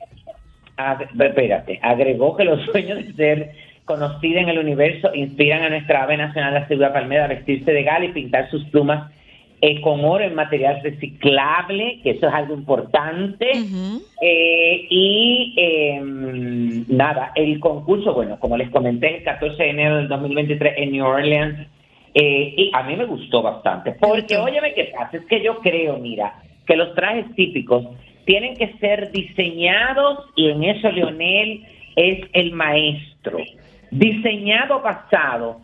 [0.77, 3.51] Ag- espérate, agregó que los sueños de ser
[3.85, 7.83] conocida en el universo inspiran a nuestra ave nacional, la cebra palmera, a vestirse de
[7.83, 9.13] gala y pintar sus plumas
[9.61, 13.51] eh, con oro en material reciclable, que eso es algo importante.
[14.21, 16.01] Eh, y eh,
[16.89, 21.05] nada, el concurso, bueno, como les comenté, el 14 de enero del 2023 en New
[21.05, 21.69] Orleans,
[22.15, 25.97] eh, y a mí me gustó bastante, porque óyeme qué pasa, es que yo creo,
[25.97, 27.87] mira, que los trajes típicos
[28.25, 31.65] tienen que ser diseñados, y en eso Leonel
[31.97, 33.39] es el maestro,
[33.91, 35.61] diseñado basado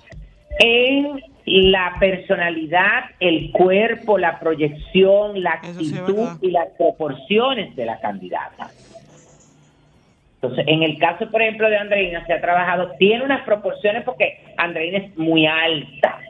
[0.59, 8.71] en la personalidad, el cuerpo, la proyección, la actitud y las proporciones de la candidata.
[10.43, 14.43] Entonces, en el caso, por ejemplo, de Andreina, se ha trabajado, tiene unas proporciones porque
[14.57, 16.21] Andreina es muy alta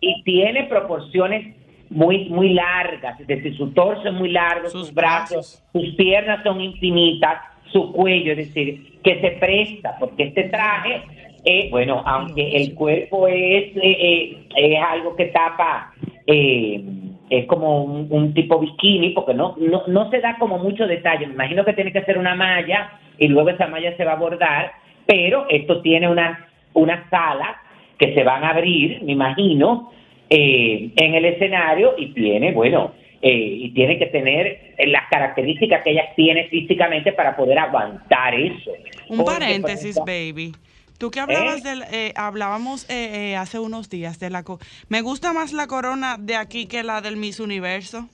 [0.00, 1.54] y tiene proporciones
[1.90, 6.60] muy muy largas, es decir, su torso es muy largo, sus, brazos, sus piernas son
[6.60, 7.40] infinitas,
[7.72, 11.02] su cuello, es decir, que se presta, porque este traje
[11.44, 15.92] eh, bueno, aunque el cuerpo es, eh, eh, es algo que tapa,
[16.26, 16.82] eh,
[17.30, 21.26] es como un, tipo bikini, porque no, no, no se da como mucho detalle.
[21.26, 24.16] Me imagino que tiene que ser una malla y luego esa malla se va a
[24.16, 24.72] bordar,
[25.06, 26.38] pero esto tiene unas
[26.74, 27.56] unas alas
[27.98, 29.90] que se van a abrir, me imagino,
[30.30, 36.06] eh, en el escenario y tiene, bueno, y tiene que tener las características que ellas
[36.14, 38.70] tienen físicamente para poder aguantar eso.
[39.08, 40.52] Un Porque, paréntesis, ejemplo, baby.
[40.98, 45.00] Tú que hablabas del, eh, hablábamos eh, eh, hace unos días de la co- me
[45.00, 48.08] gusta más la corona de aquí que la del Miss Universo.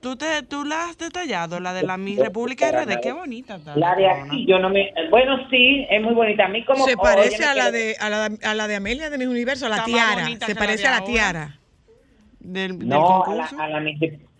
[0.00, 3.76] ¿Tú, te, tú la has detallado, la de la Miss República RD, qué bonita está.
[3.76, 4.90] La de aquí, yo no me.
[5.10, 6.46] Bueno, sí, es muy bonita.
[6.46, 6.86] A mí, como.
[6.86, 9.68] Se parece a la de a la, a la de Amelia de mi universo, a
[9.68, 10.26] la Está tiara.
[10.46, 11.12] Se parece a la ahora.
[11.12, 11.59] tiara.
[12.52, 13.78] Del, del No, a la, a, la,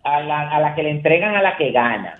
[0.04, 2.14] a, la, a la que le entregan a la que gana.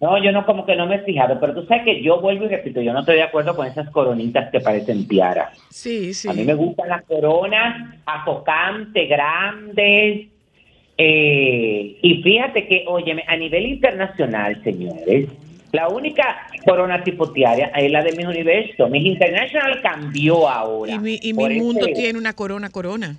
[0.00, 2.44] No, yo no, como que no me he fijado, pero tú sabes que yo vuelvo
[2.44, 5.56] y repito, yo no estoy de acuerdo con esas coronitas que parecen tiaras.
[5.70, 6.28] Sí, sí.
[6.28, 10.26] A mí me gustan las coronas afocantes, grandes.
[10.98, 15.28] eh, y fíjate que, óyeme, a nivel internacional, señores,
[15.72, 18.88] la única corona tipo tiara es la de Miss Universo.
[18.88, 20.92] Miss International cambió ahora.
[20.92, 23.16] Y mi, y mi mundo tiene una corona corona.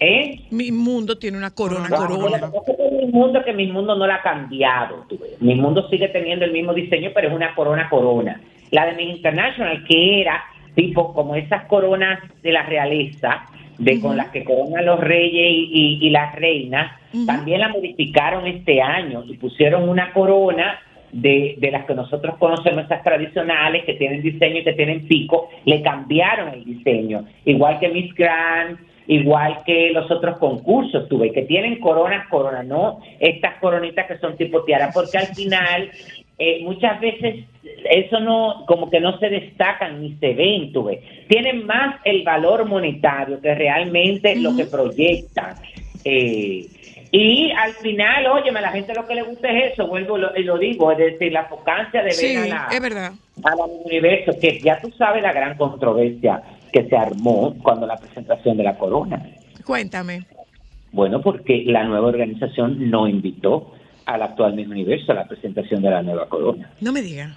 [0.00, 0.40] ¿Eh?
[0.50, 2.50] Mi mundo tiene una corona corona.
[2.50, 5.04] con mi mundo que mi mundo no la ha cambiado.
[5.08, 5.40] tú ves.
[5.40, 8.40] Mi mundo sigue teniendo el mismo diseño, pero es una corona corona.
[8.70, 10.42] La de mi International, que era
[10.74, 13.46] tipo como esas coronas de la realeza,
[13.78, 16.92] de con las que coronan los reyes y, y- y las reinas,
[17.26, 20.78] también la modificaron este año y pusieron una corona
[21.12, 25.48] de, de las que nosotros conocemos, esas tradicionales, que tienen diseño y que tienen pico,
[25.64, 27.24] le cambiaron el diseño.
[27.44, 33.00] Igual que Miss Grand, igual que los otros concursos, tuve, que tienen coronas, coronas, no
[33.20, 35.90] estas coronitas que son tipo tiara, porque al final
[36.38, 37.44] eh, muchas veces
[37.90, 41.02] eso no, como que no se destacan ni se ven, tuve.
[41.28, 45.56] Tienen más el valor monetario que realmente lo que proyectan.
[46.04, 46.66] Eh,
[47.12, 50.42] y al final, óyeme, a la gente lo que le gusta es eso, vuelvo y
[50.42, 53.12] lo digo, es decir, la focancia de ver Sí, a la, es verdad.
[53.44, 56.42] a la universo, que ya tú sabes la gran controversia
[56.74, 59.22] que se armó cuando la presentación de la corona.
[59.64, 60.26] Cuéntame.
[60.90, 63.72] Bueno, porque la nueva organización no invitó
[64.06, 66.70] al actual Miss Universo a la presentación de la nueva corona.
[66.80, 67.36] No me diga.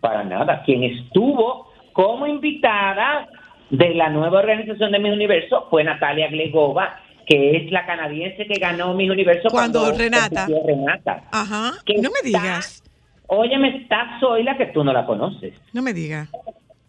[0.00, 0.62] Para nada.
[0.64, 3.28] Quien estuvo como invitada
[3.70, 8.58] de la nueva organización de Miss Universo fue Natalia Glegova, que es la canadiense que
[8.58, 10.46] ganó Miss Universo Cuando Renata.
[10.46, 11.22] compitió Renata.
[11.30, 11.72] Ajá.
[11.86, 12.82] Que No me está- digas.
[13.28, 16.28] Óyeme, está Zoila que tú no la conoces No me diga.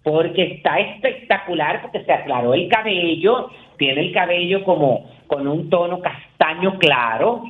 [0.04, 6.02] Porque está espectacular, porque se aclaró el cabello, tiene el cabello como con un tono
[6.02, 7.44] castaño claro,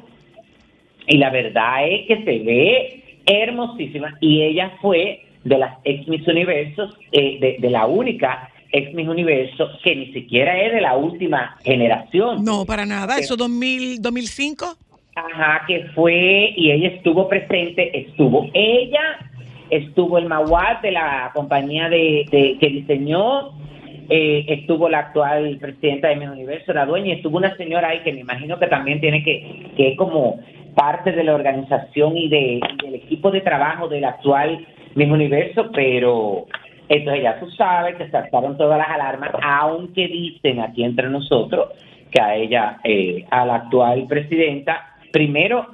[1.07, 6.27] y la verdad es que se ve hermosísima, y ella fue de las ex Miss
[6.27, 10.95] Universos, eh, de, de la única ex Miss Universo, que ni siquiera es de la
[10.95, 12.43] última generación.
[12.43, 13.17] No, para nada.
[13.17, 14.77] Eso 2000, 2005.
[15.15, 19.19] Ajá, que fue y ella estuvo presente, estuvo ella,
[19.69, 23.51] estuvo el Mawad de la compañía de, de- que diseñó,
[24.09, 28.11] eh, estuvo la actual presidenta de Mi Universo, la dueña, estuvo una señora ahí que
[28.13, 30.39] me imagino que también tiene que, que es como
[30.75, 36.45] parte de la organización y, de, del equipo de trabajo del actual Miss Universo, pero
[36.89, 41.69] entonces ya tú sabes que saltaron todas las alarmas, aunque dicen aquí entre nosotros
[42.11, 45.67] que a ella, eh, a la actual presidenta, primero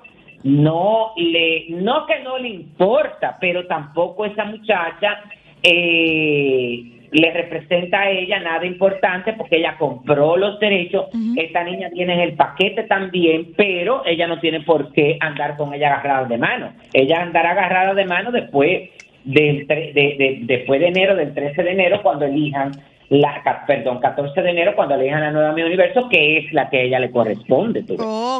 [0.43, 5.19] no le, no que no le importa, pero tampoco esa muchacha
[5.63, 12.13] eh, le representa a ella nada importante porque ella compró los derechos, esta niña tiene
[12.13, 16.37] en el paquete también, pero ella no tiene por qué andar con ella agarrada de
[16.37, 16.73] mano.
[16.93, 18.89] Ella andará agarrada de mano después
[19.23, 22.71] del de, de- después de enero, del 13 de enero, cuando elijan
[23.09, 26.77] la, perdón, 14 de enero, cuando elijan la nueva Mi Universo, que es la que
[26.77, 27.83] a ella le corresponde.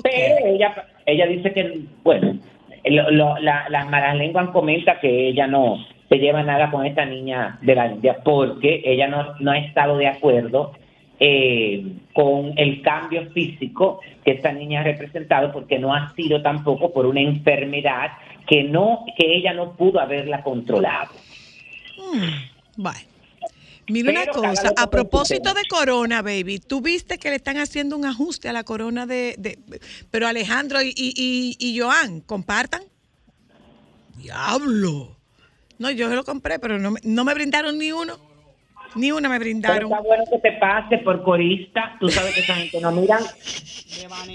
[0.03, 0.75] Pero ella,
[1.09, 2.37] ella dice que, bueno,
[2.85, 7.05] lo- lo- la- las malas lenguas comenta que ella no se lleva nada con esta
[7.05, 10.73] niña de la India porque ella no, no ha estado de acuerdo
[11.19, 16.93] eh, con el cambio físico que esta niña ha representado porque no ha sido tampoco
[16.93, 18.11] por una enfermedad
[18.47, 21.11] que no que ella no pudo haberla controlado.
[22.13, 22.81] Mm.
[23.89, 28.05] Mira una cosa, a propósito de Corona, baby, tú viste que le están haciendo un
[28.05, 29.35] ajuste a la Corona de...
[29.37, 29.59] de-
[30.11, 32.83] pero Alejandro y, y, y, Joan, ¿compartan?
[34.17, 35.15] Diablo.
[35.77, 38.19] No, yo lo compré, pero no no me brindaron ni uno.
[38.95, 39.91] Ni una me Pero brindaron.
[39.91, 41.95] está bueno que te pase por corista.
[41.99, 43.23] Tú sabes que esa gente no miran.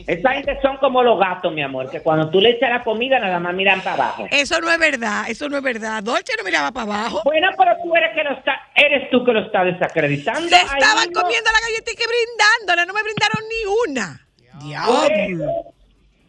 [0.06, 3.18] Esa gente son como los gatos, mi amor, que cuando tú le echas la comida
[3.18, 4.26] nada más miran para abajo.
[4.30, 6.02] Eso no es verdad, eso no es verdad.
[6.02, 7.22] Dolce no miraba para abajo.
[7.24, 10.40] Bueno, pero tú eres que lo está, eres tú que lo estás desacreditando.
[10.40, 14.26] Le estaban comiendo la galletita y brindándola, no me brindaron ni una.
[14.60, 15.74] Diablo.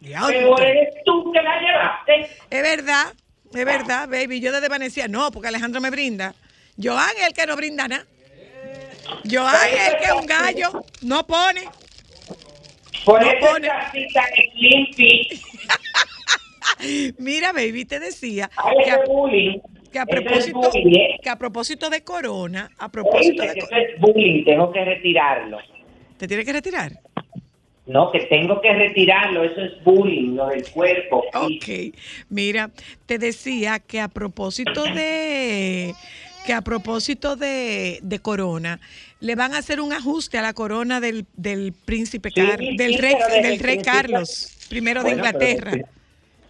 [0.00, 0.28] Diablo.
[0.28, 2.36] Pero eres tú que la llevaste.
[2.50, 3.12] Es verdad,
[3.52, 4.40] es verdad, baby.
[4.40, 6.34] Yo desde Vanessa no, porque Alejandro me brinda.
[6.80, 8.04] Joan es el que no brinda nada.
[9.30, 11.62] Joan es el que es un gallo, no pone.
[13.04, 13.68] Por No pone.
[13.94, 15.44] es.
[17.18, 18.98] Mira, baby, te decía Ay, que a,
[19.92, 21.16] que es propósito bullying, ¿eh?
[21.22, 25.58] que a propósito de corona, a propósito de eso es bullying, tengo que retirarlo.
[26.18, 26.92] ¿Te tienes que retirar?
[27.86, 31.24] No, que tengo que retirarlo, eso es bullying, lo del cuerpo.
[31.34, 31.94] Ok,
[32.28, 32.70] mira,
[33.06, 35.94] te decía que a propósito de
[36.46, 38.80] que a propósito de, de corona,
[39.20, 42.76] le van a hacer un ajuste a la corona del, del príncipe Sí, Car- sí,
[42.76, 45.70] del rey del el rey Carlos, primero de Bueno, Inglaterra.
[45.72, 45.86] desde-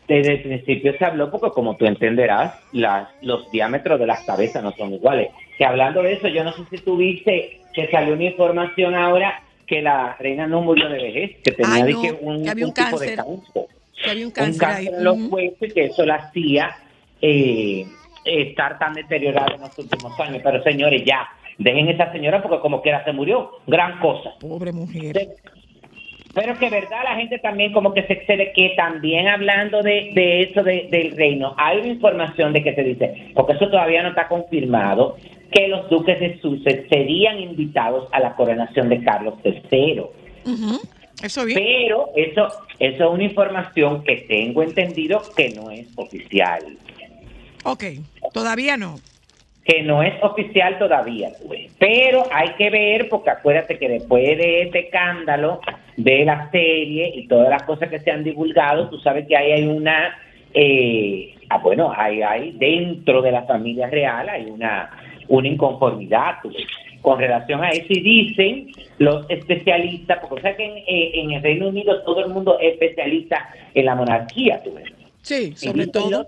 [0.09, 4.63] Desde el principio se habló porque como tú entenderás, las, los diámetros de las cabezas
[4.63, 5.31] no son iguales.
[5.59, 9.43] Que hablando de eso, yo no sé si tú viste que salió una información ahora
[9.67, 12.73] que la reina no murió de vejez, que tenía Ay, no, un, que había un
[12.75, 13.17] tipo de cáncer.
[13.17, 13.67] cáncer.
[14.05, 14.87] Que había un Un cáncer, cáncer ahí.
[14.97, 16.77] en los huesos y que eso la hacía
[17.21, 17.87] eh,
[18.27, 20.41] estar tan deteriorada en los últimos años.
[20.43, 21.27] Pero señores, ya,
[21.59, 23.51] dejen esa señora porque como quiera se murió.
[23.67, 24.31] Gran cosa.
[24.41, 25.29] Pobre mujer.
[26.35, 30.43] Pero que verdad la gente también como que se excede, que también hablando de, de
[30.43, 34.11] eso de- del reino, hay una información de que se dice, porque eso todavía no
[34.11, 35.17] está confirmado,
[35.51, 40.03] que los duques de Sussex serían invitados a la coronación de Carlos III.
[41.23, 41.59] Eso bien.
[41.59, 46.62] Pero eso, eso es una información que tengo entendido que no es oficial.
[47.68, 47.85] Ok,
[48.33, 49.00] todavía no.
[49.64, 51.72] que no es oficial todavía, pues.
[51.81, 55.61] pero hay que ver, porque acuérdate que después de este escándalo
[55.96, 59.50] de la serie y todas las cosas que se han divulgado, tú sabes que ahí
[59.50, 60.16] hay una,
[60.55, 64.88] eh, ah, bueno, hay, hay dentro de la familia real hay una,
[65.26, 66.55] una inconformidad pues,
[67.02, 71.42] con relación a eso y dicen los especialistas, porque sabes que en, eh, en el
[71.42, 74.92] Reino Unido todo el mundo es especialista en la monarquía, tú ves.
[75.22, 76.11] Sí, sobre todo.
[76.11, 76.26] los-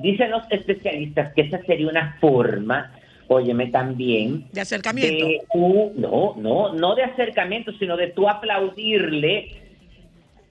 [0.00, 2.92] dicen los especialistas que esa sería una forma,
[3.28, 5.26] óyeme también, De acercamiento.
[5.26, 5.40] de
[5.96, 9.52] no, no, no de acercamiento, sino de tú aplaudirle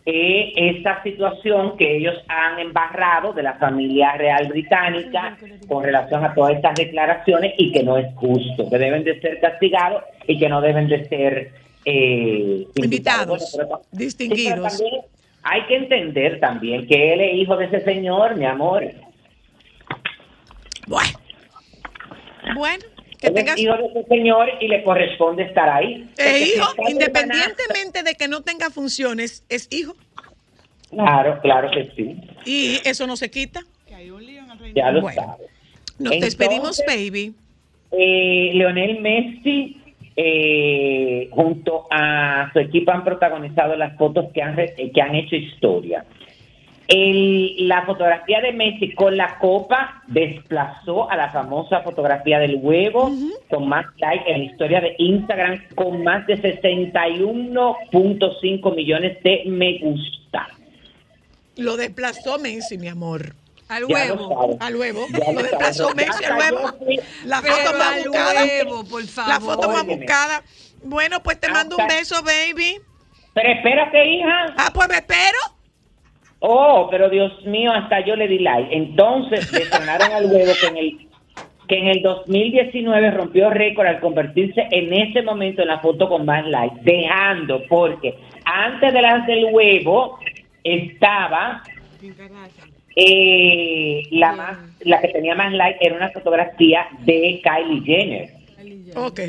[0.05, 6.33] eh, esta situación que ellos han embarrado de la familia real británica con relación a
[6.33, 10.49] todas estas declaraciones y que no es justo, que deben de ser castigados y que
[10.49, 11.51] no deben de ser
[11.85, 14.73] eh, Invitados, Bueno, pero- distinguidos.
[14.73, 15.01] Sí, pero también
[15.43, 18.83] hay que entender también que él es hijo de ese señor, mi amor.
[22.55, 22.83] Bueno,
[23.19, 26.09] que Él es tengas hijo de ese señor y le corresponde estar ahí.
[26.17, 29.93] Es si hijo, independientemente de que no tenga funciones, es hijo.
[30.89, 32.15] Claro, claro que sí.
[32.45, 33.61] Y eso no se quita.
[34.75, 35.47] Ya lo Bueno, sabes.
[35.99, 37.33] Nos Entonces, despedimos, baby.
[37.91, 39.77] Eh, Leonel Messi
[40.15, 45.15] eh, junto a su equipo han protagonizado las fotos que han, re- eh, que han
[45.15, 46.05] hecho historia.
[46.91, 53.11] El- la fotografía de Messi con la copa desplazó a la famosa fotografía del huevo
[53.49, 59.77] con más likes en la historia de Instagram con más de 61.5 millones de me
[59.79, 60.47] gusta.
[61.57, 63.33] Lo desplazó Messi, mi amor.
[63.67, 65.05] Al huevo, al huevo.
[65.11, 66.07] Ya Lo desplazó sabes.
[66.07, 66.71] Messi al huevo.
[67.25, 68.43] La foto más al buscada.
[68.43, 69.29] huevo, por favor.
[69.31, 69.95] La foto más Óyeme.
[69.97, 70.41] buscada.
[70.83, 72.79] Bueno, pues te mando un beso, baby.
[73.35, 74.45] Pero espérate, hija.
[74.57, 75.37] Ah, pues me espero.
[76.39, 78.75] Oh, pero Dios mío, hasta yo le di like.
[78.75, 81.09] Entonces le sonaron al huevo que en el
[81.67, 86.25] que en el 2019 rompió récord al convertirse en ese momento en la foto con
[86.25, 90.17] más likes, dejando porque antes de del huevo
[90.63, 91.61] estaba
[92.95, 98.29] eh, la más la que tenía más likes era una fotografía de Kylie Jenner.
[98.95, 99.19] Ok.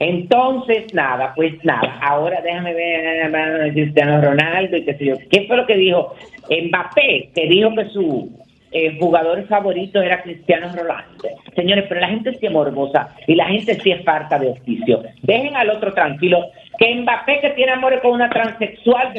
[0.00, 1.98] Entonces, nada, pues nada.
[2.02, 5.14] Ahora déjame ver a Cristiano Ronaldo y qué sé yo.
[5.30, 6.14] ¿Qué fue lo que dijo
[6.48, 7.30] Mbappé?
[7.34, 8.30] Que dijo que su
[8.70, 11.28] eh, jugador favorito era Cristiano Ronaldo.
[11.56, 15.02] Señores, pero la gente sí es morbosa y la gente sí es falta de oficio.
[15.22, 16.46] Dejen al otro tranquilo.
[16.78, 19.12] Que Mbappé que tiene amores con una transexual.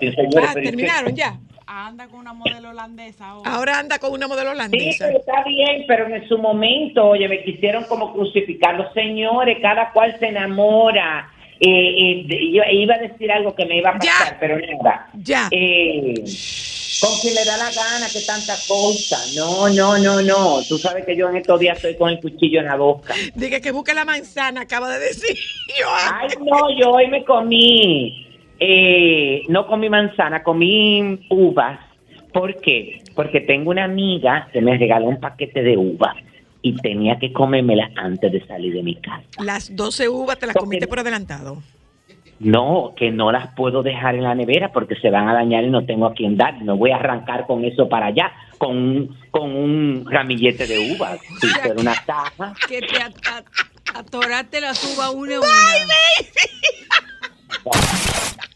[0.00, 1.34] sí, señores, Ah, terminaron ya.
[1.74, 3.50] Anda con una modelo holandesa ahora.
[3.52, 5.06] Ahora anda con una modelo Sí, holandesa.
[5.06, 8.76] pero está bien, pero en su momento, oye, me quisieron como crucificar.
[8.76, 11.30] Los señores, cada cual se enamora.
[11.60, 15.08] Eh, eh, yo iba a decir algo que me iba a pasar, pero nada.
[15.14, 15.48] Ya.
[15.50, 16.14] Eh,
[17.00, 19.18] Con quien le da la gana, que tanta cosa.
[19.36, 20.62] No, no, no, no.
[20.68, 23.14] Tú sabes que yo en estos días estoy con el cuchillo en la boca.
[23.34, 25.36] Diga que busque la manzana, acaba de decir.
[26.12, 28.26] Ay, no, yo hoy me comí,
[28.60, 31.78] eh, no comí manzana, comí uvas.
[32.32, 33.02] ¿Por qué?
[33.14, 36.16] Porque tengo una amiga que me regaló un paquete de uvas
[36.62, 39.22] y tenía que comérmela antes de salir de mi casa.
[39.38, 41.62] Las 12 uvas te las comiste por adelantado.
[42.40, 45.70] No, que no las puedo dejar en la nevera porque se van a dañar y
[45.70, 46.60] no tengo a quien dar.
[46.62, 51.20] No voy a arrancar con eso para allá, con un, con un ramillete de uvas.
[51.40, 52.52] Sí, pero una taja.
[52.68, 53.44] Que te at- at-
[53.94, 55.46] atoraste la tuba una a una.
[57.62, 58.48] Bye.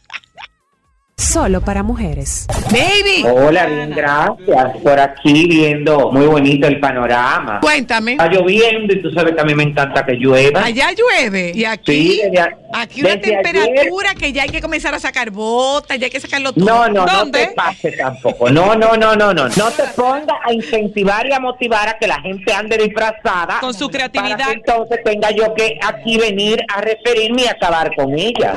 [1.29, 2.47] Solo para mujeres.
[2.70, 3.22] Baby.
[3.31, 4.76] Hola, bien, gracias.
[4.83, 7.61] Por aquí viendo muy bonito el panorama.
[7.61, 8.12] Cuéntame.
[8.12, 10.64] Está lloviendo y tú sabes que a mí me encanta que llueva.
[10.64, 11.53] Allá llueve.
[11.55, 14.99] Y aquí, Sí, desde a- aquí una desde temperatura que ya hay que comenzar a
[14.99, 16.64] sacar botas, ya hay que sacarlo todo.
[16.64, 18.49] No, no, no te pase tampoco.
[18.49, 19.49] No, no, no, no, no.
[19.51, 23.59] No te pongas a incentivar y a motivar a que la gente ande disfrazada.
[23.61, 24.47] Con su Para creatividad.
[24.47, 28.55] que entonces tenga yo que aquí venir a referirme y acabar con ella.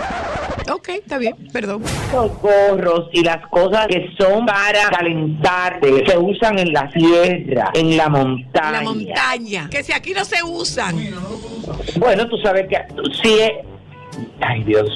[0.72, 1.84] Ok, está bien, perdón.
[3.14, 8.72] Y las cosas que son para calentarte se usan en la sierra, en la montaña.
[8.72, 9.70] La montaña.
[9.70, 10.96] Que si aquí no se usan.
[11.98, 12.78] Bueno, tú sabes que
[13.22, 13.52] si es...
[14.42, 14.90] Ay, Dios.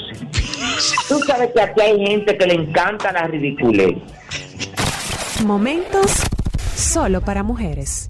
[1.08, 3.96] Tú sabes que aquí hay gente que le encanta la ridiculez.
[5.46, 6.24] Momentos
[6.76, 8.08] solo para mujeres.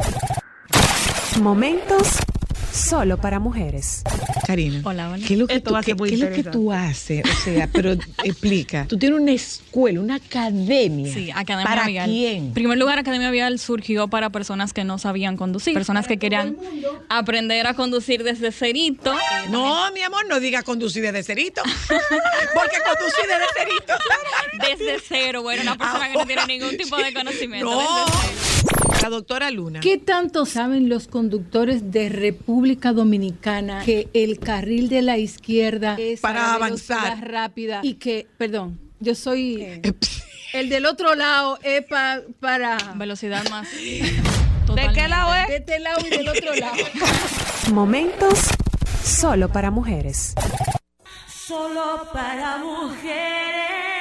[1.41, 2.19] Momentos
[2.71, 4.03] solo para mujeres.
[4.45, 4.81] Karina.
[4.83, 5.25] Hola, hola.
[5.25, 7.23] ¿Qué es lo que, Esto tú, qué- qué es lo que tú haces?
[7.25, 7.93] O sea, pero
[8.23, 8.85] explica.
[8.87, 11.13] Tú tienes una escuela, una academia.
[11.13, 12.09] Sí, Academia ¿Para Vial.
[12.09, 12.45] quién?
[12.47, 16.57] En primer lugar, Academia Vial surgió para personas que no sabían conducir, personas que querían
[17.09, 19.13] aprender a conducir desde cerito.
[19.49, 21.61] No, mi amor, no diga conducir desde cerito.
[21.89, 23.93] Porque conducir desde cerito.
[24.85, 27.69] Desde cero, bueno, una persona que no tiene ningún tipo de conocimiento.
[27.71, 27.77] No.
[27.79, 28.44] desde cero.
[29.05, 29.81] La doctora Luna.
[29.81, 36.21] ¿Qué tanto saben los conductores de República Dominicana que el carril de la izquierda es
[36.21, 37.19] Para avanzar.
[37.23, 39.63] rápida y que, perdón, yo soy
[40.53, 43.67] el del otro lado es pa- para Velocidad más.
[43.77, 45.47] ¿De qué lado es?
[45.49, 46.75] De este lado y del otro lado.
[47.73, 48.39] Momentos
[49.03, 50.33] solo para mujeres.
[51.47, 53.94] Solo para mujeres.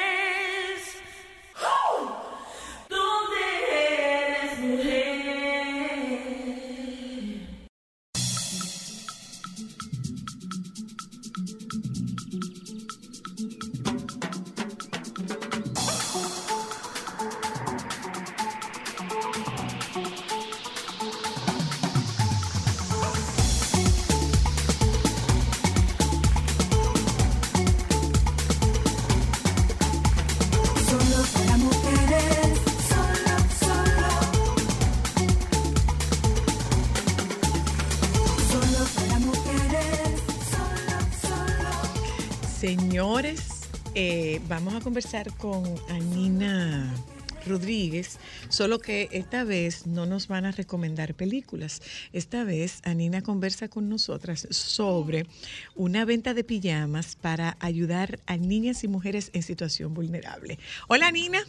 [42.64, 46.94] Señores, eh, vamos a conversar con Anina
[47.46, 51.82] Rodríguez, solo que esta vez no nos van a recomendar películas.
[52.14, 55.26] Esta vez Anina conversa con nosotras sobre
[55.76, 60.58] una venta de pijamas para ayudar a niñas y mujeres en situación vulnerable.
[60.88, 61.40] Hola Nina.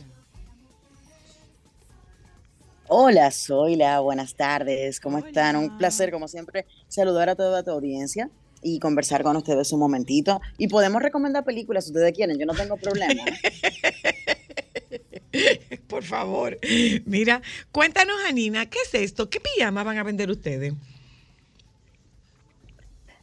[2.89, 5.55] Hola, Zoila, buenas tardes, ¿cómo están?
[5.55, 8.29] Un placer, como siempre, saludar a toda tu audiencia
[8.65, 10.41] y conversar con ustedes un momentito.
[10.57, 13.23] Y podemos recomendar películas si ustedes quieren, yo no tengo problema.
[15.87, 16.57] Por favor.
[17.05, 19.29] Mira, cuéntanos Anina, ¿qué es esto?
[19.29, 20.73] ¿Qué pijama van a vender ustedes?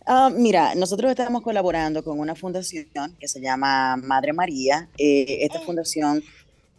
[0.07, 2.87] Ah, mira, nosotros estamos colaborando con una fundación
[3.19, 4.89] que se llama Madre María.
[4.97, 6.23] Eh, esta fundación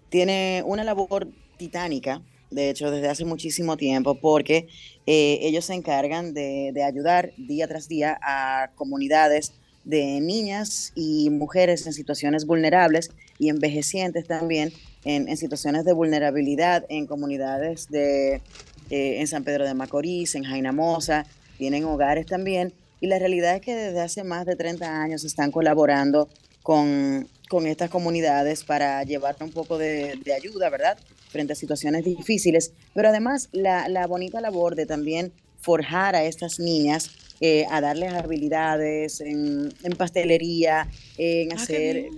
[0.08, 2.22] tiene una labor titánica,
[2.54, 4.68] de hecho, desde hace muchísimo tiempo, porque
[5.06, 11.30] eh, ellos se encargan de, de ayudar día tras día a comunidades de niñas y
[11.30, 14.72] mujeres en situaciones vulnerables y envejecientes también
[15.04, 18.42] en, en situaciones de vulnerabilidad en comunidades de
[18.90, 21.26] eh, en San Pedro de Macorís, en Jaina Mosa,
[21.58, 22.74] tienen hogares también.
[23.02, 26.30] Y la realidad es que desde hace más de 30 años están colaborando
[26.62, 30.98] con, con estas comunidades para llevar un poco de, de ayuda, ¿verdad?
[31.34, 32.72] Frente a situaciones difíciles.
[32.96, 37.10] Pero además la, la bonita labor de también forjar a estas niñas
[37.42, 42.10] eh, a darles habilidades en, en pastelería, en Ah, hacer, eh,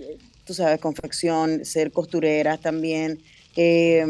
[0.44, 3.18] tú sabes, confección, ser costureras también,
[3.56, 4.04] eh,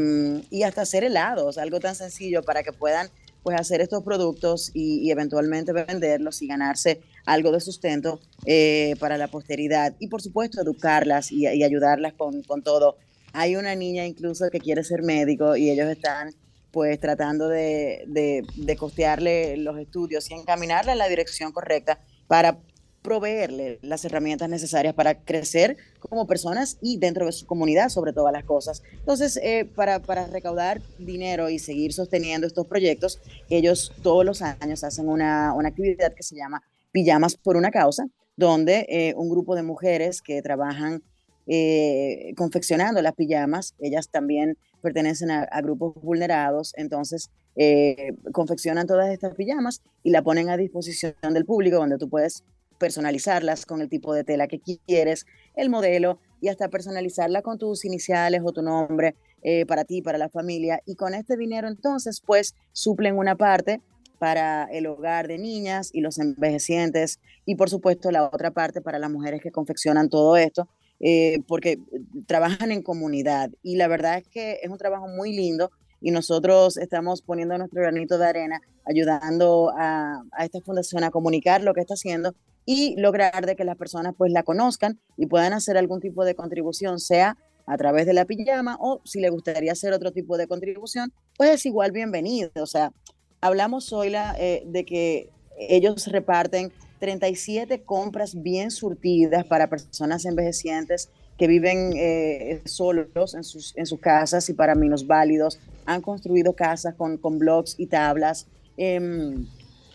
[0.50, 3.08] y hasta hacer helados, algo tan sencillo para que puedan
[3.42, 9.16] pues hacer estos productos y, y eventualmente venderlos y ganarse algo de sustento eh, para
[9.16, 9.94] la posteridad.
[10.00, 12.96] Y por supuesto educarlas y, y ayudarlas con, con todo
[13.38, 16.34] Hay una niña incluso que quiere ser médico y ellos están
[16.70, 22.58] pues tratando de, de, costearle los estudios y encaminarla en la dirección correcta para
[23.02, 28.32] proveerle las herramientas necesarias para crecer como personas y dentro de su comunidad sobre todas
[28.32, 28.82] las cosas.
[28.92, 33.20] Entonces, eh, para, para recaudar dinero y seguir sosteniendo estos proyectos,
[33.50, 38.06] ellos todos los años hacen una, una actividad que se llama Pijamas por una Causa,
[38.34, 41.02] donde eh, un grupo de mujeres que trabajan
[41.46, 49.34] eh, confeccionando las pijamas, ellas también pertenecen a, grupos vulnerados, entonces eh, confeccionan todas estas
[49.34, 52.44] pijamas y la ponen a disposición del público, donde tú puedes
[52.78, 57.84] personalizarlas con el tipo de tela que quieres, el modelo y hasta personalizarla con tus
[57.84, 60.80] iniciales o tu nombre eh, para ti, para la familia.
[60.84, 63.80] Y con este dinero entonces pues suplen una parte
[64.18, 68.98] para el hogar de niñas y los envejecientes y por supuesto la otra parte para
[68.98, 70.68] las mujeres que confeccionan todo esto,
[71.00, 71.78] eh, porque
[72.26, 75.70] trabajan en comunidad y la verdad es que es un trabajo muy lindo
[76.00, 81.62] y nosotros estamos poniendo nuestro granito de arena, ayudando a, a, esta fundación a comunicar
[81.62, 82.34] lo que está haciendo
[82.64, 86.34] y lograr de que las personas pues la conozcan y puedan hacer algún tipo de
[86.34, 87.36] contribución, sea
[87.66, 91.50] a través de la pijama o si le gustaría hacer otro tipo de contribución, pues
[91.50, 92.50] es igual bienvenido.
[92.60, 92.92] O sea,
[93.40, 101.10] hablamos hoy la, eh, de que ellos reparten 37 compras bien surtidas para personas envejecientes
[101.38, 105.58] que viven eh, solos en sus, en sus casas y para minusválidos.
[105.84, 108.46] Han construido casas con, con blogs y tablas.
[108.78, 109.36] Eh,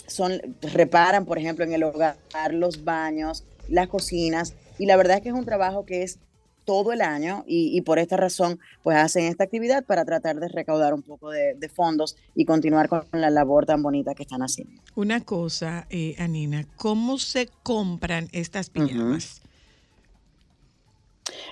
[0.08, 2.18] son, reparan, por ejemplo, en el hogar,
[2.52, 4.54] los baños, las cocinas.
[4.78, 6.20] Y la verdad es que es un trabajo que es
[6.66, 10.47] todo el año y, y por esta razón pues hacen esta actividad para tratar de
[10.47, 14.41] recaudar un poco de, de fondos y continuar con la labor tan bonita que están
[14.41, 14.82] haciendo.
[14.95, 19.41] Una cosa, eh, Anina, ¿cómo se compran estas pijamas?
[19.43, 19.51] Uh -huh.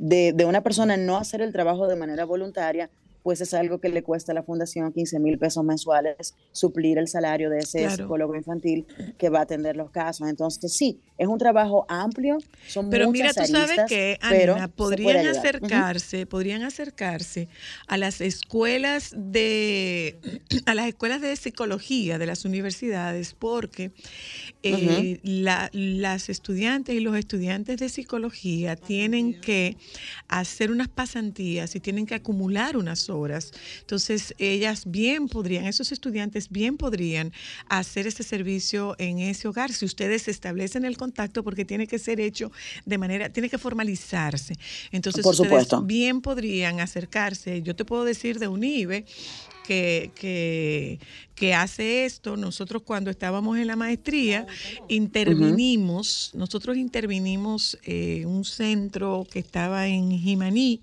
[0.00, 2.90] de, de una persona no hacer el trabajo de manera voluntaria,
[3.26, 7.08] pues es algo que le cuesta a la fundación 15 mil pesos mensuales suplir el
[7.08, 7.96] salario de ese claro.
[7.96, 8.86] psicólogo infantil
[9.18, 10.28] que va a atender los casos.
[10.28, 15.26] Entonces, sí, es un trabajo amplio, son Pero muchas mira, tú sabes que, Ana, podrían
[15.26, 16.28] acercarse, uh -huh.
[16.28, 17.48] podrían acercarse
[17.88, 20.20] a las escuelas de
[20.66, 23.90] a las escuelas de psicología de las universidades, porque
[24.70, 25.20] eh, uh -huh.
[25.22, 29.76] la, las estudiantes y los estudiantes de psicología tienen que
[30.28, 33.52] hacer unas pasantías y tienen que acumular unas horas.
[33.80, 37.32] Entonces, ellas bien podrían, esos estudiantes bien podrían
[37.68, 42.20] hacer ese servicio en ese hogar si ustedes establecen el contacto porque tiene que ser
[42.20, 42.50] hecho
[42.84, 44.54] de manera, tiene que formalizarse.
[44.92, 45.82] Entonces, Por ustedes supuesto.
[45.82, 47.62] bien podrían acercarse.
[47.62, 49.04] Yo te puedo decir de UNIBE
[49.66, 50.98] que, que,
[51.34, 52.36] que, hace esto.
[52.36, 54.46] Nosotros cuando estábamos en la maestría
[54.88, 56.38] intervinimos, uh -huh.
[56.40, 60.80] nosotros intervinimos eh, un centro que estaba en Jimaní.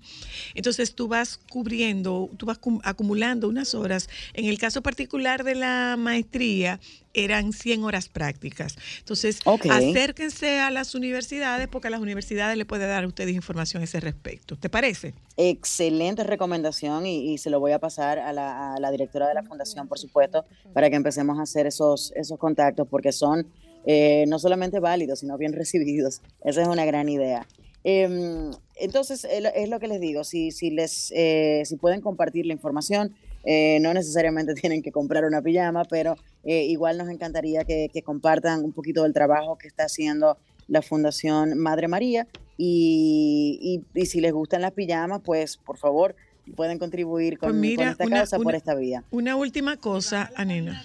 [0.54, 4.08] Entonces tú vas cubriendo, tú vas acumulando unas horas.
[4.34, 6.80] En el caso particular de la maestría,
[7.14, 8.76] eran 100 horas prácticas.
[8.98, 9.70] Entonces, okay.
[9.70, 13.84] acérquense a las universidades porque a las universidades le puede dar a ustedes información a
[13.84, 14.56] ese respecto.
[14.56, 15.14] ¿Te parece?
[15.36, 19.34] Excelente recomendación y, y se lo voy a pasar a la, a la, directora de
[19.34, 23.46] la fundación, por supuesto, para que empecemos a hacer esos, esos contactos porque son
[23.86, 26.20] eh, no solamente válidos, sino bien recibidos.
[26.44, 27.46] Esa es una gran idea.
[27.84, 32.54] Eh, entonces, es lo que les digo, si, si, les, eh, si pueden compartir la
[32.54, 33.14] información,
[33.44, 38.02] eh, no necesariamente tienen que comprar una pijama, pero eh, igual nos encantaría que, que,
[38.02, 40.38] compartan un poquito del trabajo que está haciendo
[40.68, 42.26] la Fundación Madre María
[42.56, 46.16] y, y, y si les gustan las pijamas, pues por favor
[46.56, 49.04] pueden contribuir con, pues mira, con esta una, causa una, por esta vía.
[49.10, 50.84] Una última cosa, Anina.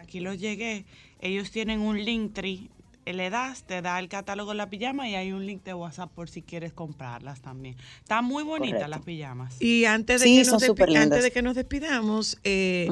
[0.00, 0.86] Aquí lo llegué,
[1.20, 2.68] ellos tienen un link tree
[3.06, 6.12] le das, te da el catálogo de la pijama y hay un link de WhatsApp
[6.12, 7.76] por si quieres comprarlas también.
[7.98, 8.90] Están muy bonitas Correcto.
[8.90, 9.56] las pijamas.
[9.60, 10.62] Y antes de, Sí, que, nos
[10.96, 12.88] antes de que nos despidamos, eh,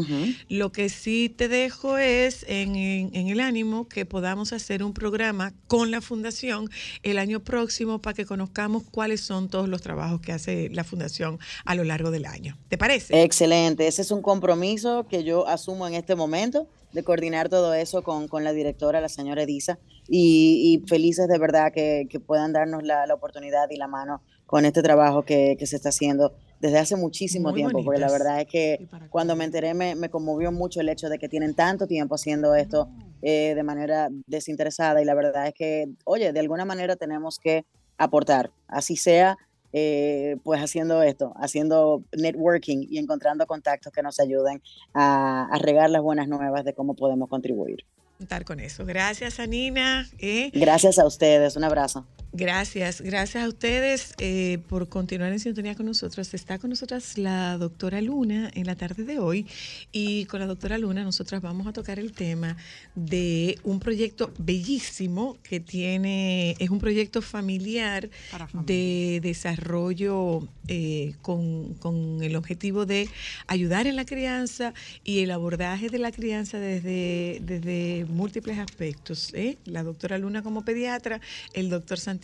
[0.49, 4.93] lo que sí te dejo es en, en- en el ánimo que podamos hacer un
[4.93, 6.71] programa con la Fundación
[7.03, 11.39] el año próximo para que conozcamos cuáles son todos los trabajos que hace la Fundación
[11.65, 12.57] a lo largo del año.
[12.69, 13.23] ¿Te parece?
[13.23, 18.03] Excelente, ese es un compromiso que yo asumo en este momento de coordinar todo eso
[18.03, 19.79] con, con la directora, la señora Edisa,
[20.09, 24.23] y, y felices de verdad que, que puedan darnos la, la oportunidad y la mano
[24.47, 28.07] con este trabajo que, que se está haciendo desde hace muchísimo Muy tiempo, porque la
[28.09, 28.13] bonitas.
[28.27, 31.55] verdad es que cuando me enteré me, me conmovió mucho el hecho de que tienen
[31.55, 32.89] tanto tiempo haciendo esto
[33.23, 37.65] eh, de manera desinteresada y la verdad es que, oye, de alguna manera tenemos que
[37.99, 39.37] aportar, así sea
[39.73, 44.63] eh, pues haciendo esto, haciendo networking y encontrando contactos que nos ayuden
[44.95, 47.85] a, a regar las buenas nuevas de cómo podemos contribuir.
[48.19, 48.85] Contar con eso.
[48.85, 50.09] Gracias, Anina.
[50.19, 50.51] ¿eh?
[50.53, 52.05] Gracias a ustedes, un abrazo.
[52.33, 56.35] Gracias, gracias a ustedes eh, por continuar en sintonía con nosotros.
[56.35, 59.47] Está con nosotras la doctora Luna en la tarde de hoy
[59.93, 62.59] y con la doctora Luna nosotras vamos a tocar el tema
[62.95, 68.11] de un proyecto bellísimo que tiene, es un proyecto familiar
[68.53, 73.09] de desarrollo eh, con, con el objetivo de
[73.47, 79.33] ayudar en la crianza y el abordaje de la crianza desde, desde múltiples aspectos.
[79.33, 79.57] ¿eh?
[79.65, 81.23] La doctora Luna como pediatra,
[81.55, 82.18] el doctor Santiago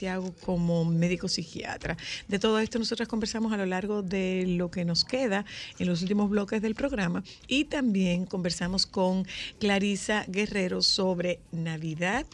[0.44, 1.96] como médico psiquiatra.
[2.28, 5.44] De todo esto nosotros conversamos a lo largo de lo que nos queda
[5.78, 9.26] en los últimos bloques del programa y también conversamos con
[9.58, 12.26] Clarisa Guerrero sobre Navidad.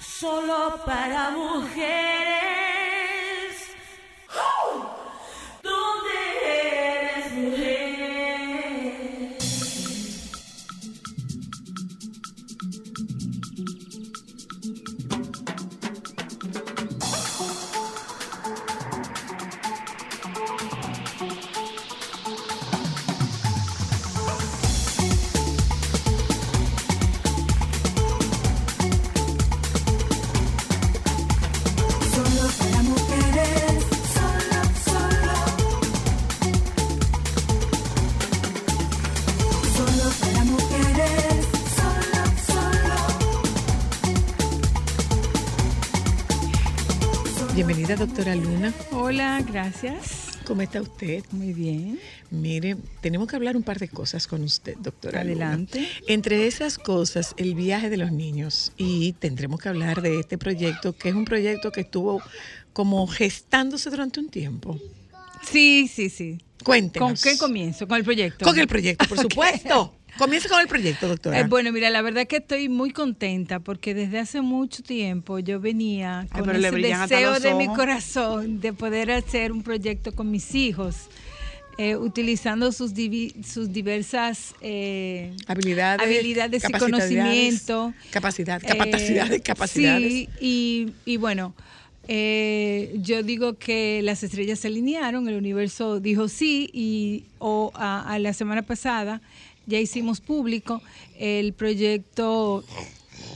[0.00, 1.90] Solo para mujeres.
[4.32, 4.99] ¿Dónde
[47.90, 48.74] Bienvenida, doctora Luna.
[48.92, 50.38] Hola, gracias.
[50.44, 51.24] ¿Cómo está usted?
[51.32, 51.98] Muy bien.
[52.30, 55.24] Mire, tenemos que hablar un par de cosas con usted, doctora.
[55.24, 55.46] Luna.
[55.48, 55.88] Adelante.
[56.06, 58.70] Entre esas cosas, el viaje de los niños.
[58.76, 62.22] Y tendremos que hablar de este proyecto, que es un proyecto que estuvo
[62.72, 64.78] como gestándose durante un tiempo.
[65.42, 66.38] Sí, sí, sí.
[66.62, 67.20] Cuéntenos.
[67.20, 67.88] ¿Con qué comienzo?
[67.88, 68.44] ¿Con el proyecto?
[68.44, 69.96] Con el proyecto, por supuesto.
[70.20, 71.40] Comienza con el proyecto, doctora.
[71.40, 75.60] Eh, bueno, mira, la verdad que estoy muy contenta porque desde hace mucho tiempo yo
[75.60, 80.54] venía Ay, con ese deseo de mi corazón de poder hacer un proyecto con mis
[80.54, 81.08] hijos,
[81.78, 87.94] eh, utilizando sus, divi- sus diversas eh, habilidades, habilidades y conocimiento.
[88.10, 90.12] Capacidad, capacidades, capacidades.
[90.12, 91.54] Sí, y, y bueno,
[92.08, 98.12] eh, yo digo que las estrellas se alinearon, el universo dijo sí, y o, a,
[98.12, 99.22] a la semana pasada
[99.66, 100.80] ya hicimos público
[101.18, 102.64] el proyecto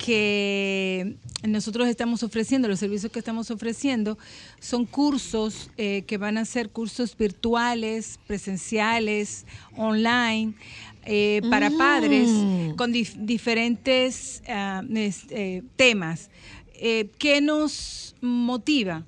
[0.04, 1.16] que
[1.46, 4.18] nosotros estamos ofreciendo, los servicios que estamos ofreciendo,
[4.60, 9.44] son cursos eh, que van a ser cursos virtuales, presenciales,
[9.76, 10.54] online,
[11.04, 11.76] eh, para Mm.
[11.78, 12.30] padres
[12.76, 16.30] con dif- diferentes ah, eh, temas.
[16.76, 19.04] Eh, ¿Qué nos motiva?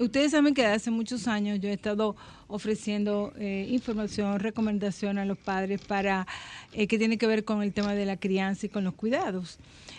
[0.00, 2.16] Ustedes saben que desde hace muchos años yo he estado
[2.48, 6.26] ofreciendo eh, información, recomendación a los padres para
[6.72, 9.58] eh, que tiene que ver con el tema de la crianza y con los cuidados.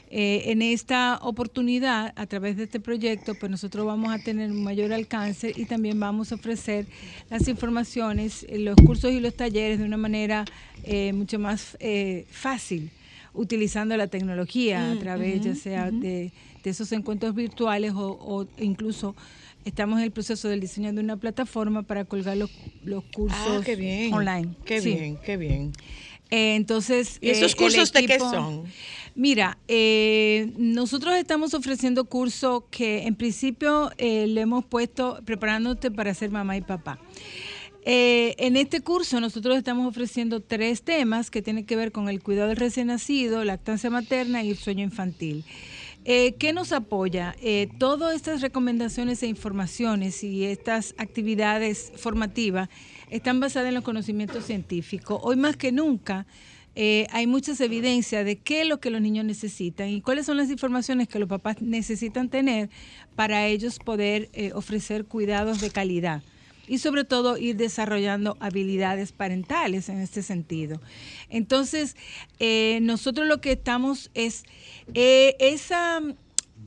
[0.10, 4.64] Eh, en esta oportunidad, a través de este proyecto, pues nosotros vamos a tener un
[4.64, 6.86] mayor alcance y también vamos a ofrecer
[7.30, 10.45] las informaciones, los cursos y los talleres de una manera
[11.14, 12.89] mucho más eh, fácil,
[13.34, 16.32] utilizando la tecnología a Mm, través ya sea de,
[16.64, 19.16] de esos encuentros virtuales o, o incluso
[19.68, 22.49] estamos en el proceso del diseño de una plataforma para colgar los,
[22.84, 24.13] los cursos Ah, qué bien.
[24.13, 24.55] online.
[24.65, 24.93] Qué Sí.
[24.93, 25.72] bien, qué bien.
[26.30, 28.63] Eh, entonces, ¿Y esos eh, cursos de qué son?
[29.15, 36.13] Mira, eh, nosotros estamos ofreciendo cursos que en principio eh, le hemos puesto preparándote para
[36.13, 36.99] ser mamá y papá.
[37.89, 42.22] Eh, en este curso nosotros estamos ofreciendo tres temas que tienen que ver con el
[42.22, 45.45] cuidado del recién nacido, lactancia materna y el sueño infantil.
[46.10, 47.36] Eh, ¿Qué nos apoya?
[47.41, 52.70] Eh, todas estas recomendaciones e informaciones y estas actividades formativas
[53.10, 55.20] están basadas en los conocimientos científicos.
[55.22, 56.26] Hoy más que nunca,
[56.76, 60.38] eh, hay muchas evidencias de qué es lo que los niños necesitan y cuáles son
[60.38, 62.70] las informaciones que los papás necesitan tener
[63.18, 66.24] para ellos poder eh, ofrecer cuidados de calidad
[66.68, 70.82] y sobre todo ir desarrollando habilidades parentales en este sentido.
[71.30, 71.95] Entonces,
[72.39, 74.43] eh, nosotros lo que estamos es
[74.93, 75.36] eh,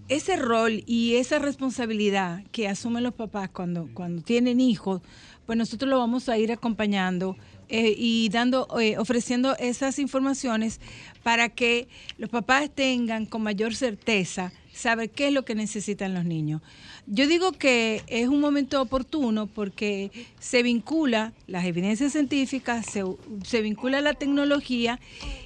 [0.09, 5.03] ese rol y esa responsabilidad que asumen los papás cuando, cuando tienen hijos,
[5.47, 7.37] pues nosotros lo vamos a ir acompañando
[7.69, 8.67] eh, y dando,
[8.99, 10.81] ofreciendo esas informaciones
[11.23, 11.89] para que
[12.19, 16.63] los papás tengan con mayor certeza saber qué es lo que necesitan los niños.
[17.07, 23.03] Yo digo que es un momento oportuno porque se vincula las evidencias científicas, se,
[23.45, 25.01] se vincula la tecnología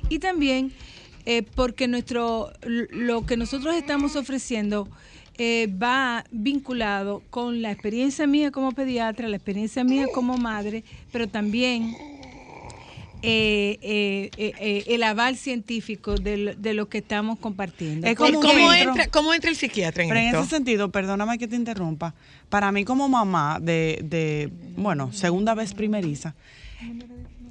[0.08, 0.72] y también
[1.26, 4.88] eh, porque nuestro lo que nosotros estamos ofreciendo
[5.36, 11.26] eh, va vinculado con la experiencia mía como pediatra, la experiencia mía como madre, pero
[11.26, 11.96] también
[13.24, 18.06] eh, eh, eh, eh, el aval científico de, lo- de lo que estamos compartiendo.
[18.06, 21.38] Es como un ¿Cómo entra, ¿Cómo entra el psiquiatra en Pero en ese sentido, perdóname
[21.38, 22.14] que te interrumpa,
[22.48, 26.34] para mí como mamá de, de bueno, segunda vez primeriza,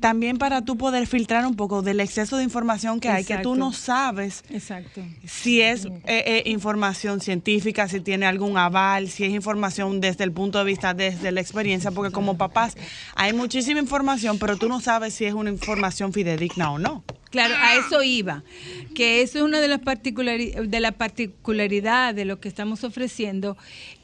[0.04, 3.56] también para tú poder filtrar un poco del exceso de información que hay, que tú
[3.56, 5.02] no sabes Exacto.
[5.26, 10.34] si es eh, eh, información científica, si tiene algún aval, si es información desde el
[10.34, 12.76] punto de vista, desde la experiencia, porque como papás
[13.16, 17.06] hay muchísima información, pero tú no sabes si es una información fidedigna o no.
[17.30, 18.44] Claro, a eso iba,
[18.96, 23.56] que eso es una de las particulari- de la particularidad de lo que estamos ofreciendo,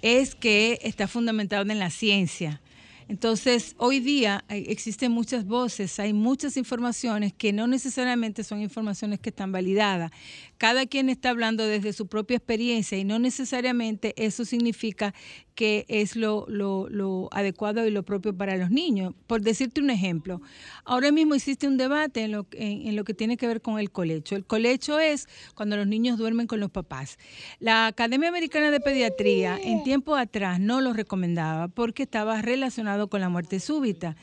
[0.02, 2.62] es que está fundamentado en la ciencia.
[3.10, 9.20] Entonces, hoy día hay- existen muchas voces, hay muchas informaciones que no necesariamente son informaciones
[9.20, 10.12] que están validadas.
[10.60, 15.16] Cada quien está hablando desde su propia experiencia y no necesariamente eso significa
[15.56, 19.14] que es lo, lo- lo adecuado y lo propio para los niños.
[19.28, 20.42] Por decirte un ejemplo,
[20.86, 23.80] ahora mismo existe un debate en lo, en- en lo que tiene que ver con
[23.80, 24.36] el colecho.
[24.36, 27.18] El colecho es cuando los niños duermen con los papás.
[27.60, 33.22] La Academia Americana de Pediatría en tiempo atrás no lo recomendaba porque estaba relacionado con
[33.22, 34.16] la muerte súbita.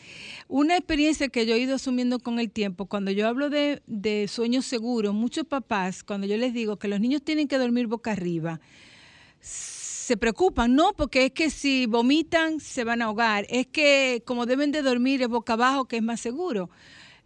[0.48, 4.28] Una experiencia que yo he ido asumiendo con el tiempo, cuando yo hablo de, de
[4.28, 8.12] sueños seguros, muchos papás, cuando yo les digo que los niños tienen que dormir boca
[8.12, 8.60] arriba,
[9.40, 14.46] se preocupan, no, porque es que si vomitan se van a ahogar, es que como
[14.46, 16.70] deben de dormir es boca abajo que es más seguro.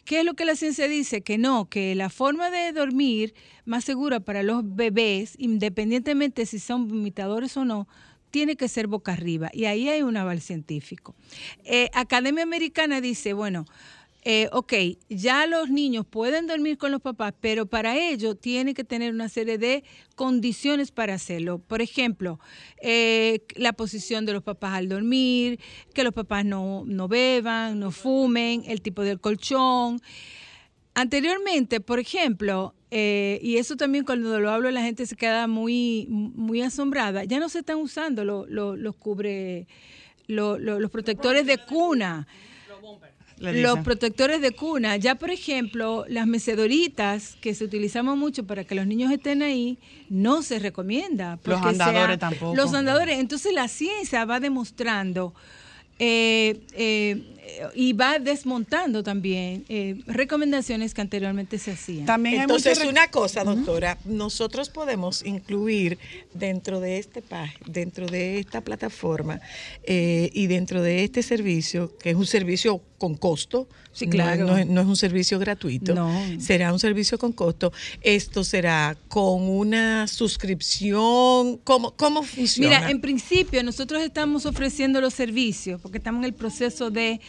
[0.05, 1.21] ¿Qué es lo que la ciencia dice?
[1.21, 3.35] Que no, que la forma de dormir
[3.67, 7.87] más segura para los bebés, independientemente si son vomitadores o no,
[8.31, 9.51] tiene que ser boca arriba.
[9.53, 11.15] Y ahí hay un aval científico.
[11.65, 13.67] Eh, Academia Americana dice, bueno,
[14.23, 14.73] eh, ok,
[15.09, 19.29] ya los niños pueden dormir con los papás, pero para ello tienen que tener una
[19.31, 19.83] serie de
[20.15, 21.59] condiciones para hacerlo.
[21.59, 22.39] Por ejemplo,
[22.83, 25.59] eh, la posición de los papás al dormir,
[25.95, 30.01] que los papás no, no beban, no fumen, el tipo del colchón.
[30.95, 36.07] Anteriormente, por ejemplo, eh, y eso también cuando lo hablo la gente se queda muy,
[36.09, 39.67] muy asombrada, ya no se están usando lo- lo- los cubre,
[40.27, 42.27] lo- los protectores de cuna.
[43.41, 48.75] Los protectores de cuna, ya por ejemplo, las mecedoritas que se utilizamos mucho para que
[48.75, 49.79] los niños estén ahí,
[50.11, 51.39] no se recomienda.
[51.45, 52.55] Los andadores tampoco.
[52.55, 55.33] Los andadores, entonces la ciencia va demostrando
[55.99, 57.23] eh, eh,
[57.75, 62.07] y va desmontando también eh, recomendaciones que anteriormente se hacían.
[62.27, 65.99] Entonces, una cosa, doctora, nosotros podemos incluir
[66.35, 67.23] dentro de este
[67.67, 69.41] dentro de esta plataforma
[69.85, 74.45] eh, y dentro de este servicio, que es un servicio con costo, Sí, no- claro.
[74.47, 76.13] no, es- no es un servicio gratuito, No.
[76.39, 77.73] será un servicio con costo.
[78.03, 82.79] Esto será con una suscripción, ¿cómo, cómo funciona?
[82.81, 87.21] Mira, en principio nosotros estamos ofreciendo los servicios porque estamos en el proceso de,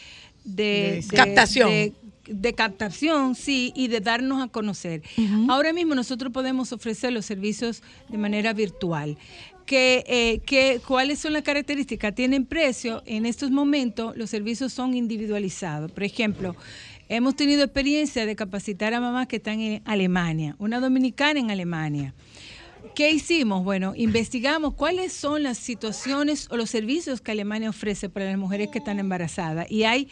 [0.43, 1.69] de- de- Captación.
[1.69, 1.93] de-
[2.27, 5.01] de captación, sí, y de darnos a conocer.
[5.49, 9.17] Ahora mismo nosotros podemos ofrecer los servicios de manera virtual.
[9.65, 12.13] Que, eh, que- ¿Cuáles son las características?
[12.15, 13.03] Tienen precio.
[13.05, 15.91] En estos momentos los servicios son individualizados.
[15.91, 16.55] Por ejemplo,
[17.09, 22.13] hemos tenido experiencia de capacitar a mamás que están en Alemania, una dominicana en Alemania.
[22.95, 23.63] ¿Qué hicimos?
[23.63, 28.69] Bueno, investigamos cuáles son las situaciones o los servicios que Alemania ofrece para las mujeres
[28.69, 29.69] que están embarazadas.
[29.71, 30.07] Y hay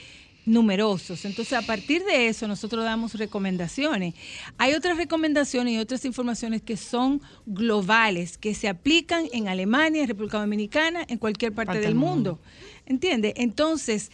[0.46, 1.26] numerosos.
[1.26, 4.16] Entonces, a partir de eso, nosotros damos recomendaciones.
[4.58, 10.08] Hay otras recomendaciones y otras informaciones que son globales, que se aplican en Alemania, en
[10.08, 12.36] República Dominicana, en cualquier parte, Parte del del mundo.
[12.36, 12.40] mundo.
[12.88, 13.34] ¿Entiende?
[13.38, 14.10] Entonces,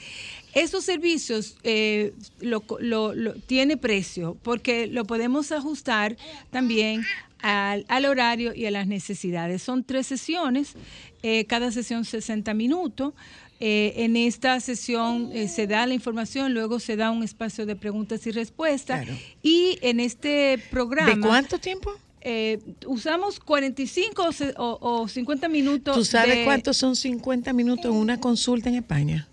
[0.54, 6.18] esos servicios eh, lo, lo- lo- tiene precio porque lo podemos ajustar
[6.52, 7.06] también
[7.48, 9.62] al, al horario y a las necesidades.
[9.62, 10.74] Son tres sesiones,
[11.22, 13.14] eh, cada sesión 60 minutos.
[13.60, 17.76] Eh, en esta sesión eh, se da la información, luego se da un espacio de
[17.76, 19.08] preguntas y respuestas.
[19.44, 21.14] Y en este programa...
[21.16, 21.92] ¿De cuánto tiempo?
[22.28, 24.24] eh, usamos 45
[24.58, 25.96] o o, o 50 minutos.
[25.96, 29.28] ¿Tú sabes de- cuántos son 50 minutos en una consulta en España?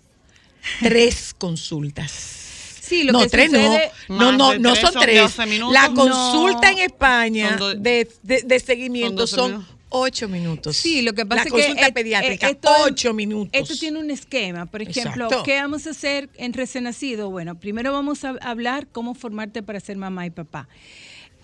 [0.81, 2.42] Tres consultas.
[2.83, 4.17] Sí, lo no, que tres sucede- no.
[4.17, 5.21] No, no, no tres son tres.
[5.23, 5.73] 12 minutos.
[5.73, 5.95] La No.
[5.95, 9.77] consulta en España do- de, de- de seguimiento son 12 son minutos.
[9.91, 10.77] ocho minutos.
[10.77, 13.51] Sí, lo que pasa La es que consulta pediátrica, esto- ocho minutos.
[13.53, 14.67] Esto tiene un esquema.
[14.67, 15.43] Por ejemplo, Exacto.
[15.45, 17.31] ¿qué vamos a hacer en recién nacido?
[17.31, 20.67] Bueno, primero vamos a hablar cómo formarte para ser mamá y papá.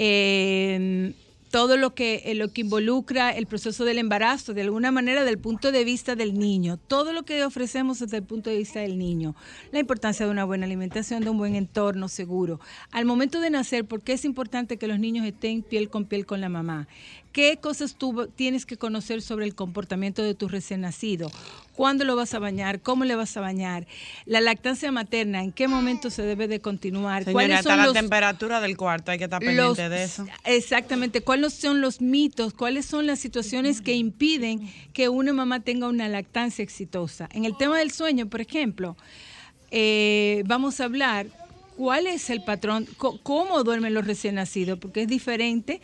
[0.01, 1.13] Eh,
[1.51, 5.39] todo lo que, eh, lo que involucra el proceso del embarazo, de alguna manera, del
[5.39, 6.77] punto de vista del niño.
[6.77, 9.35] Todo lo que ofrecemos desde el punto de vista del niño.
[9.73, 12.61] La importancia de una buena alimentación, de un buen entorno seguro.
[12.91, 16.27] Al momento de nacer, ¿por qué es importante que los niños estén piel con piel
[16.27, 16.89] con la mamá?
[17.39, 21.31] ¿Qué cosas tú tienes que conocer sobre el comportamiento de tu recién nacido?
[21.77, 22.81] ¿Cuándo lo vas a bañar?
[22.81, 23.87] ¿Cómo le vas a bañar?
[24.27, 27.23] La lactancia materna, ¿en qué momento se debe de continuar?
[27.23, 30.27] Señora, hasta la temperatura del cuarto hay que estar los- pendiente de eso.
[30.43, 31.21] Exactamente.
[31.21, 32.55] ¿Cuáles son los mitos?
[32.55, 37.29] ¿Cuáles son las situaciones que impiden que una mamá tenga una lactancia exitosa?
[37.33, 38.97] En el tema del sueño, por ejemplo,
[39.71, 41.29] eh, vamos a hablar
[41.77, 42.89] cuál es el patrón,
[43.23, 45.81] cómo duermen los recién nacidos, porque es diferente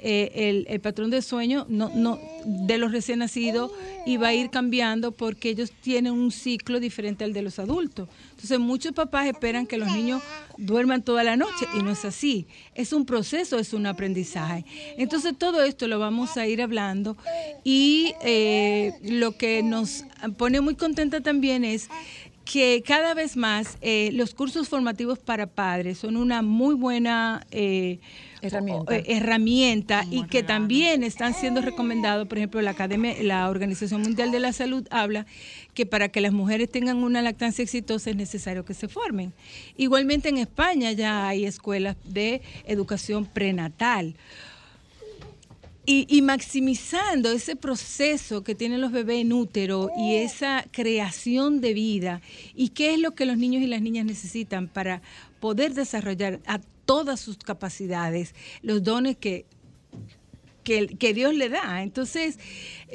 [0.00, 3.72] eh, el, patrón de sueño no, no, de los recién nacidos
[4.06, 8.08] y va a ir cambiando porque ellos tienen un ciclo diferente al de los adultos.
[8.30, 10.22] Entonces muchos papás esperan que los niños
[10.56, 12.46] duerman toda la noche y no es así.
[12.74, 14.64] Es un proceso, es un aprendizaje.
[14.96, 17.16] Entonces todo esto lo vamos a ir hablando
[17.64, 20.04] y eh, lo que nos
[20.36, 21.88] pone muy contenta también es
[22.44, 27.46] que cada vez más eh, los cursos formativos para padres son una muy buena
[28.40, 28.96] Herramienta.
[29.06, 34.40] herramienta y que también están siendo recomendados, por ejemplo, la Academia, la Organización Mundial de
[34.40, 35.26] la Salud habla
[35.74, 39.32] que para que las mujeres tengan una lactancia exitosa es necesario que se formen.
[39.76, 44.14] Igualmente en España ya hay escuelas de educación prenatal.
[45.86, 51.72] Y, y maximizando ese proceso que tienen los bebés en útero y esa creación de
[51.72, 52.20] vida
[52.54, 55.00] y qué es lo que los niños y las niñas necesitan para
[55.40, 59.44] poder desarrollar a todas sus capacidades, los dones que,
[60.64, 61.82] que, que Dios le da.
[61.82, 62.38] Entonces,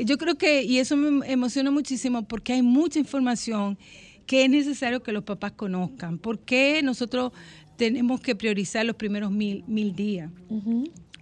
[0.04, 3.78] yo creo que, y eso me emociona muchísimo porque hay mucha información
[4.26, 6.18] que es necesario que los papás conozcan.
[6.18, 7.34] ¿Por qué nosotros
[7.78, 10.32] tenemos que priorizar los primeros mil, mil días?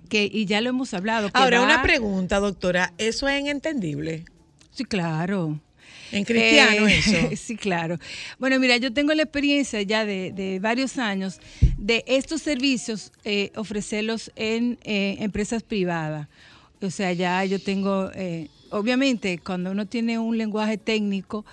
[0.08, 1.30] que, y ya lo hemos hablado.
[1.34, 2.94] Ahora, va- una pregunta, doctora.
[2.98, 4.24] ¿Eso es entendible?
[4.72, 5.60] Sí, claro.
[6.12, 7.30] En cristiano Eh, eso.
[7.36, 7.98] Sí, claro.
[8.40, 11.40] Bueno, mira, yo tengo la experiencia ya de, de varios años
[11.78, 16.28] de estos servicios eh, ofrecerlos en eh, empresas privadas.
[16.82, 18.10] O sea, ya yo tengo,
[18.72, 21.46] obviamente, cuando uno tiene un lenguaje técnico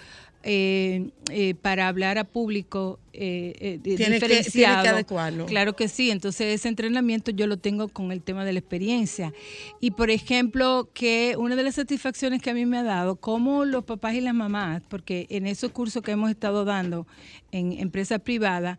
[0.44, 5.46] eh, eh, para hablar a público eh, eh, Tiene que- tiene que diferenciado, adecuarlo.
[5.46, 9.32] Claro que sí, entonces ese entrenamiento yo lo tengo con el tema de la experiencia.
[9.80, 13.64] Y por ejemplo, que una de las satisfacciones que a mí me ha dado, como
[13.64, 17.06] los papás y las mamás, porque en esos cursos que hemos estado dando
[17.50, 18.78] en empresas privadas,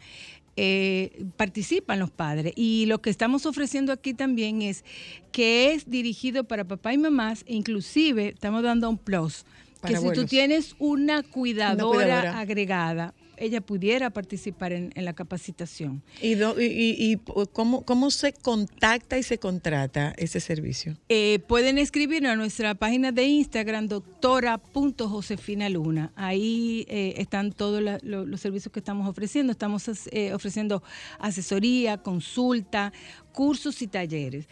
[0.61, 2.53] eh, participan los padres.
[2.55, 4.83] Y lo que estamos ofreciendo aquí también es
[5.31, 9.45] que es dirigido para papá y mamás, inclusive estamos dando un plus.
[9.81, 12.39] Para que si tú tienes una cuidadora, cuidadora.
[12.39, 16.03] agregada, ella pudiera participar en, en la capacitación.
[16.21, 17.17] ¿Y, do- y- y- y
[17.53, 20.97] cómo, cómo se contacta y se contrata ese servicio?
[21.07, 26.11] Eh, pueden escribir a nuestra página de Instagram, doctora.josefinaluna.
[26.15, 29.51] Ahí eh, están todos la- lo- los servicios que estamos ofreciendo.
[29.51, 30.83] Estamos eh, ofreciendo
[31.19, 32.91] asesoría, consulta,
[33.31, 34.47] cursos y talleres.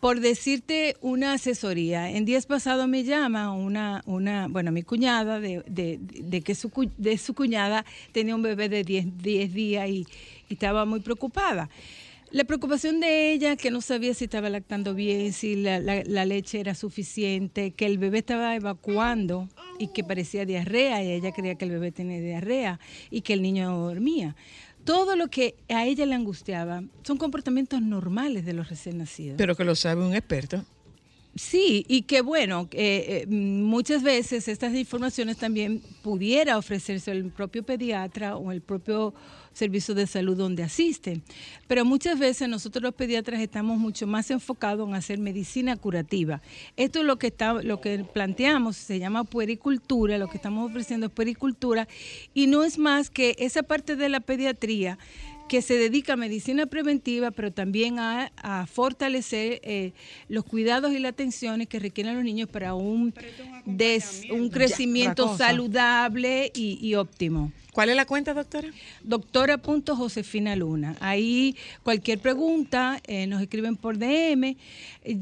[0.00, 5.64] Por decirte una asesoría, en días pasados me llama una, una bueno, mi cuñada, de,
[5.66, 10.06] de- de que su, de su cuñada tenía un bebé de 10, 10 días y,
[10.48, 11.68] estaba muy preocupada.
[12.30, 16.24] La preocupación de ella, que no sabía si estaba lactando bien, si la, la- la
[16.24, 19.48] leche era suficiente, que el bebé estaba evacuando
[19.80, 22.78] y que parecía diarrea, y ella creía que el bebé tenía diarrea
[23.10, 24.36] y que el niño dormía.
[24.88, 29.36] Todo lo que a ella le angustiaba son comportamientos normales de los recién nacidos.
[29.36, 30.64] Pero que lo sabe un experto.
[31.34, 38.36] Sí, y que bueno, eh, muchas veces estas informaciones también pudiera ofrecerse el propio pediatra
[38.36, 39.14] o el propio
[39.52, 41.22] servicio de salud donde asisten.
[41.66, 46.40] Pero muchas veces nosotros los pediatras estamos mucho más enfocados en hacer medicina curativa.
[46.76, 51.06] Esto es lo que está, lo que planteamos, se llama puericultura, lo que estamos ofreciendo
[51.06, 51.88] es puericultura,
[52.34, 54.98] y no es más que esa parte de la pediatría
[55.48, 59.92] que se dedica a medicina preventiva, pero también a, a fortalecer eh,
[60.28, 63.12] los cuidados y las atenciones que requieren los niños para un,
[63.64, 67.52] des- un crecimiento saludable y, y óptimo.
[67.72, 68.68] ¿Cuál es la cuenta, doctora?
[69.04, 70.96] Doctora.josefina Luna.
[71.00, 74.56] Ahí cualquier pregunta eh, nos escriben por DM.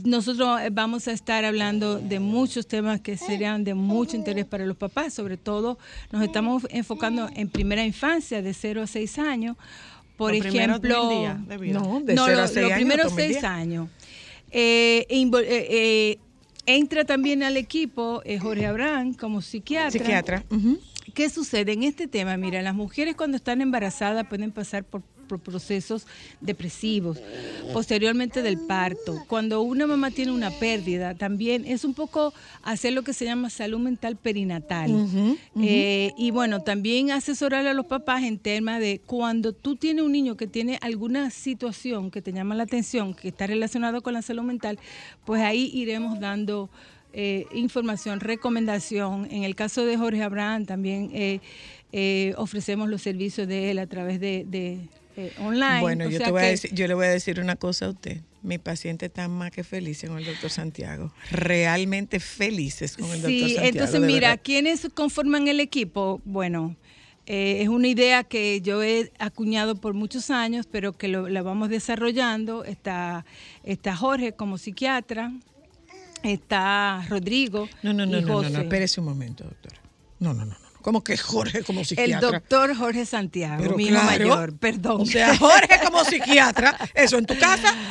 [0.05, 4.65] Nosotros eh, vamos a estar hablando de muchos temas que serían de mucho interés para
[4.65, 5.13] los papás.
[5.13, 5.79] Sobre todo
[6.11, 9.57] nos estamos enfocando en primera infancia, de 0 a 6 años.
[10.17, 11.79] Por Los ejemplo, mil días de vida.
[11.79, 13.89] No, de lo- los años, primeros seis años.
[14.51, 16.19] Eh, eh, eh,
[16.65, 19.91] entra también al equipo eh, Jorge Abraham como psiquiatra.
[19.91, 20.45] Psiquiatra.
[21.15, 22.37] ¿Qué sucede en este tema?
[22.37, 26.07] Mira, las mujeres cuando están embarazadas pueden pasar por, por procesos
[26.41, 27.19] depresivos,
[27.73, 29.25] posteriormente del parto.
[29.29, 33.51] Cuando una mamá tiene una pérdida, también es un poco hacer lo que se llama
[33.51, 34.91] salud mental perinatal.
[35.61, 40.13] Eh, y bueno, también asesorar a los papás en tema de cuando tú tienes un
[40.13, 44.23] niño que tiene alguna situación que te llama la atención, que está relacionado con la
[44.23, 44.79] salud mental,
[45.25, 46.71] pues ahí iremos dando
[47.19, 49.27] eh, información, recomendación.
[49.31, 51.41] En el caso de Jorge Abraham también eh,
[51.93, 54.81] eh, ofrecemos los servicios de él a través de, de,
[55.17, 55.81] eh, online.
[55.81, 57.91] Bueno, O yo, te voy a decir, yo le voy a decir una cosa a
[57.91, 58.21] usted.
[58.43, 61.13] Mi paciente está más que feliz con el doctor Santiago.
[61.31, 63.67] Realmente felices con el doctor Sí, Santiago.
[63.69, 64.37] entonces de mira.
[64.37, 66.21] ¿quiénes conforman el equipo?
[66.25, 66.77] Bueno,
[67.27, 71.43] eh, es una idea que yo he acuñado por muchos años, pero que lo- la
[71.43, 72.63] vamos desarrollando.
[72.65, 73.25] Está,
[73.65, 75.33] está Jorge como psiquiatra,
[76.23, 79.81] está Rodrigo No, no, no, y no, no, espérese un momento, doctora.
[80.19, 80.57] No, no, no,
[80.87, 80.93] no.
[80.93, 82.21] ¿Cómo que Jorge como El psiquiatra?
[82.31, 84.07] doctor Jorge Santiago, Pero mi hijo claro.
[84.29, 85.01] mayor, perdón.
[85.03, 87.75] O sea, Jorge como psiquiatra, eso en tu casa.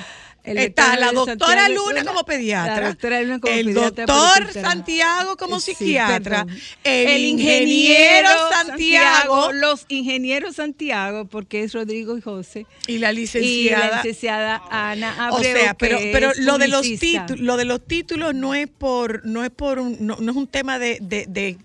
[0.45, 2.79] El Está la doctora Santiago Luna como pediatra.
[2.79, 4.53] la doctora Luna como el pediatra, doctor.
[4.53, 6.45] Santiago como Sí, psiquiatra.
[6.83, 9.51] el, ingeniero Santiago.
[9.53, 12.67] Los ingenieros Santiago, porque es Rodrigo y José.
[12.85, 13.87] Y la Y licenciada.
[13.89, 15.57] la licenciada Ana o Abreu.
[15.57, 19.43] sea, pero, pero lo de los títulos, lo de los títulos no es por, no
[19.43, 21.57] es por un, no, no es un tema de, de, de-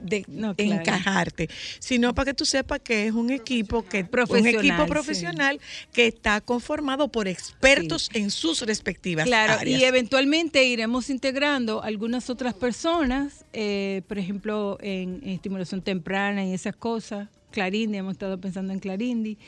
[0.00, 0.54] de claro.
[0.58, 4.88] encajarte, sino para que tú sepas que es un equipo que un Profesional, equipo sí.
[4.90, 5.60] profesional
[5.92, 9.80] que está conformado por expertos en sus respectivas Claro, áreas.
[9.80, 16.52] y eventualmente iremos integrando algunas otras personas, eh, por ejemplo, en, en estimulación temprana y
[16.54, 17.28] esas cosas.
[17.54, 19.38] Clarindi, hemos estado pensando en Clarindi.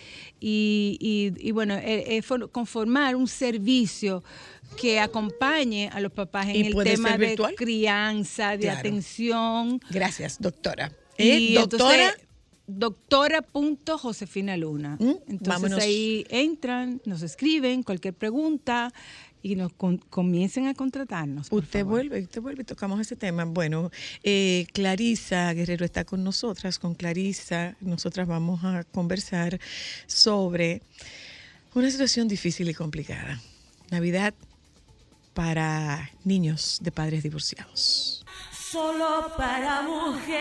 [0.40, 4.22] Y, y- y bueno, eh, eh, for- conformar un servicio
[4.80, 8.78] que acompañe a los papás en ¿Y el tema de crianza, de Claro.
[8.78, 9.80] atención.
[9.90, 10.92] Gracias, doctora.
[11.18, 12.26] Y Eh, doctora, entonces,
[12.68, 14.96] doctora.josefina Luna.
[15.00, 15.78] Entonces vámonos.
[15.82, 18.92] ahí entran, nos escriben cualquier pregunta
[19.42, 21.48] y nos con- comiencen a contratarnos.
[21.50, 23.44] por Usted vuelve, usted vuelve y tocamos ese tema.
[23.44, 23.90] Bueno,
[24.22, 26.78] eh, Clarisa Guerrero está con nosotras.
[26.78, 29.60] Con Clarisa, nosotras vamos a conversar
[30.06, 30.82] sobre
[31.74, 33.40] una situación difícil y complicada.
[33.90, 34.34] Navidad
[35.34, 38.24] para niños de padres divorciados.
[38.70, 40.36] Solo para mujeres.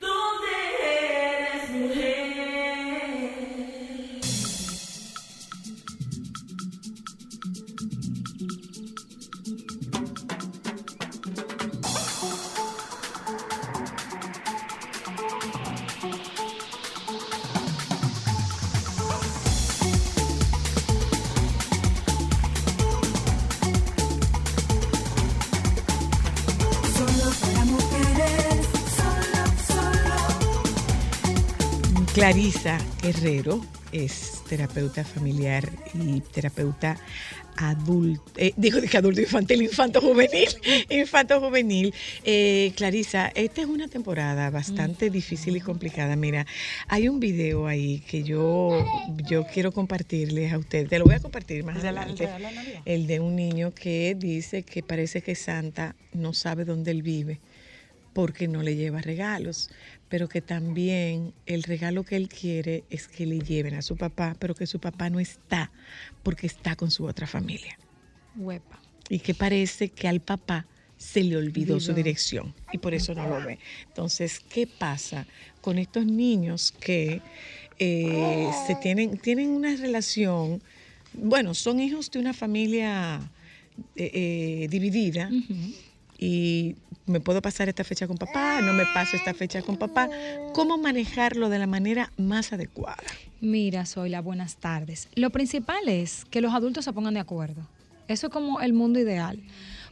[0.00, 0.71] ¿Dónde
[32.14, 36.96] Clarisa Guerrero es terapeuta familiar y terapeuta
[37.56, 40.48] adulto, eh, digo que adulto infantil, infanto juvenil,
[40.90, 41.92] infanto juvenil.
[42.24, 46.16] Eh, Clarisa, esta es una temporada bastante difícil y complicada.
[46.16, 46.46] Mira,
[46.88, 48.84] hay un video ahí que yo,
[49.28, 50.88] yo quiero compartirles a ustedes.
[50.88, 52.24] Te lo voy a compartir más ¿El de la- adelante.
[52.24, 52.82] la?
[52.84, 57.40] El de un niño que dice que parece que Santa no sabe dónde él vive
[58.14, 59.70] porque no le lleva regalos,
[60.12, 64.36] pero que también el regalo que él quiere es que le lleven a su papá,
[64.38, 65.70] pero que su papá no está
[66.22, 67.78] porque está con su otra familia.
[68.36, 68.78] Huepa.
[69.08, 70.66] Y que parece que al papá
[70.98, 73.58] se le olvidó su dirección y por eso no lo ve.
[73.88, 75.26] Entonces, ¿qué pasa
[75.62, 77.22] con estos niños que
[77.78, 80.62] eh, se tienen, tienen una relación,
[81.14, 83.18] bueno, son hijos de una familia
[83.96, 85.30] eh, eh, dividida?
[86.22, 90.08] Y me puedo pasar esta fecha con papá, no me paso esta fecha con papá.
[90.54, 93.02] ¿Cómo manejarlo de la manera más adecuada?
[93.40, 95.08] Mira, Zoila, buenas tardes.
[95.16, 97.66] Lo principal es que los adultos se pongan de acuerdo.
[98.06, 99.42] Eso es como el mundo ideal.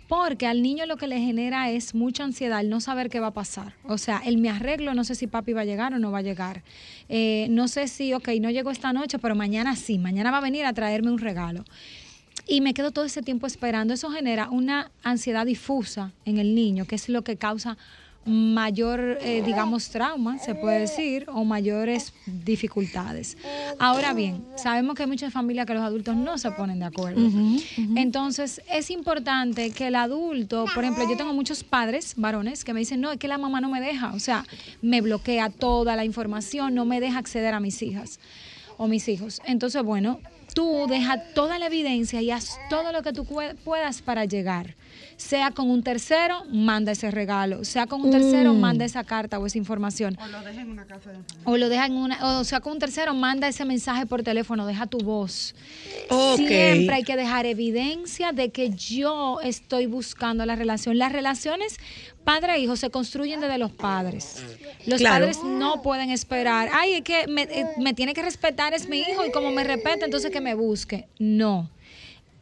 [0.06, 3.28] Porque al niño lo que le genera es mucha ansiedad, el no saber qué va
[3.28, 3.74] a pasar.
[3.88, 6.18] O sea, el me arreglo, no sé si papi va a llegar o no va
[6.18, 6.62] a llegar.
[7.08, 10.42] Eh, no sé si, ok, no llegó esta noche, pero mañana sí, mañana va a
[10.42, 11.64] venir a traerme un regalo.
[12.50, 13.94] Y me quedo todo ese tiempo esperando.
[13.94, 17.78] Eso genera una ansiedad difusa en el niño, que es lo que causa
[18.26, 23.38] mayor, eh, digamos, trauma, se puede decir, o mayores dificultades.
[23.78, 27.22] Ahora bien, sabemos que hay muchas familias que los adultos no se ponen de acuerdo.
[27.94, 32.80] Entonces, es importante que el adulto, por ejemplo, yo tengo muchos padres, varones, que me
[32.80, 34.44] dicen, no, es que la mamá no me deja, o sea,
[34.82, 38.18] me bloquea toda la información, no me deja acceder a mis hijas
[38.76, 39.40] o mis hijos.
[39.44, 40.18] Entonces, bueno,
[40.54, 44.74] tú deja toda la evidencia y haz todo lo que tú pue- puedas para llegar.
[45.20, 47.62] Sea con un tercero, manda ese regalo.
[47.62, 48.58] Sea con un tercero, Mm.
[48.60, 50.16] manda esa carta o esa información.
[50.18, 52.72] O lo deja en una casa de O lo deja en una, o sea, con
[52.72, 55.54] un tercero, manda ese mensaje por teléfono, deja tu voz.
[56.36, 60.96] Siempre hay que dejar evidencia de que yo estoy buscando la relación.
[60.96, 61.76] Las relaciones
[62.24, 64.42] padre e hijo se construyen desde los padres.
[64.86, 65.16] Los Claro.
[65.26, 69.00] padres no pueden esperar, ay, es que me, eh, me tiene que respetar, es mi
[69.00, 71.08] hijo, y como me respeta, entonces que me busque.
[71.18, 71.70] No.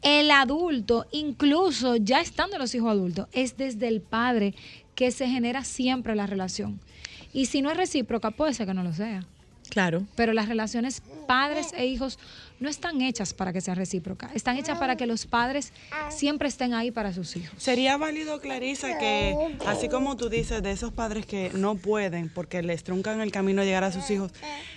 [0.02, 4.54] El adulto, incluso ya estando los hijos adultos, es desde el padre
[4.94, 6.80] que se genera siempre la relación.
[7.32, 9.26] Y si no es recíproca, puede ser que no lo sea.
[9.70, 10.04] Claro.
[10.14, 12.18] Pero las relaciones padres e hijos
[12.60, 15.72] no están hechas para que sean recíprocas, están hechas para que los padres
[16.10, 17.52] siempre estén ahí para sus hijos.
[17.56, 22.62] Sería válido, Clarisa, que así como tú dices de esos padres que no pueden porque
[22.62, 24.32] les truncan el camino de llegar a sus hijos,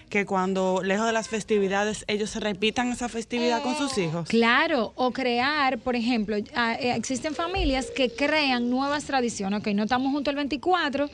[0.09, 4.27] que cuando lejos de las festividades ellos repitan esa festividad con sus hijos.
[4.27, 9.61] Claro, o crear, por ejemplo, ah, eh, existen familias que crean nuevas tradiciones.
[9.61, 11.09] Ok, no estamos juntos el 24,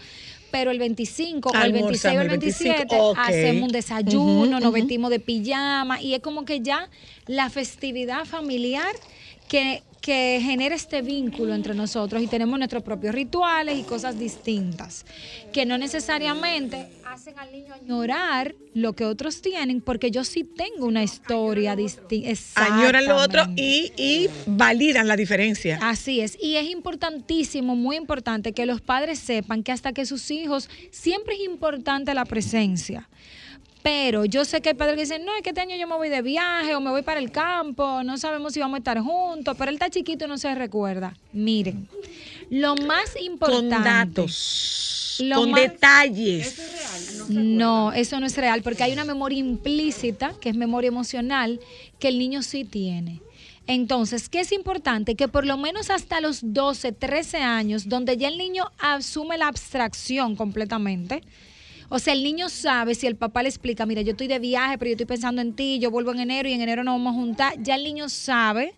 [0.52, 3.18] pero el 25 o el 26 o el Almorzamos el 25, 27 ok.
[3.20, 6.89] hacemos un desayuno, nos vestimos de pijama y es como que ya
[7.26, 8.93] la festividad familiar
[9.48, 15.05] que, que genera este vínculo entre nosotros y tenemos nuestros propios rituales y cosas distintas
[15.51, 20.86] que no necesariamente hacen al niño añorar lo que otros tienen porque yo sí tengo
[20.86, 22.39] una historia distinta.
[22.55, 25.78] Añoran lo otro y, y validan la diferencia.
[25.82, 30.32] Así es, y es importantísimo, muy importante que los padres sepan que hasta que sus
[30.32, 33.10] hijos, siempre es importante la presencia.
[33.88, 35.96] Pero yo sé que hay padres que dicen, no, es que este año yo me
[35.96, 39.00] voy de viaje o me voy para el campo, no sabemos si vamos a estar
[39.00, 41.16] juntos, pero él está chiquito y no se recuerda.
[41.32, 41.88] Miren,
[42.50, 43.76] lo más importante...
[43.76, 47.30] Con datos, lo con más- detalles.
[47.30, 51.62] no, eso no es real, porque hay una memoria implícita, que es memoria emocional,
[51.98, 53.22] que el niño sí tiene.
[53.68, 55.16] Entonces, ¿qué es importante?
[55.16, 59.48] Que por lo menos hasta los 12, 13 años, donde ya el niño asume la
[59.48, 61.24] abstracción completamente,
[61.90, 64.78] o sea, el niño sabe si el papá le explica, mira, yo estoy de viaje,
[64.78, 67.14] pero yo estoy pensando en ti, yo vuelvo en enero y en enero nos vamos
[67.16, 68.76] a juntar, ya el niño sabe.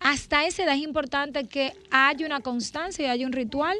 [0.00, 3.76] Hasta esa edad es importante que haya una constancia y haya un ritual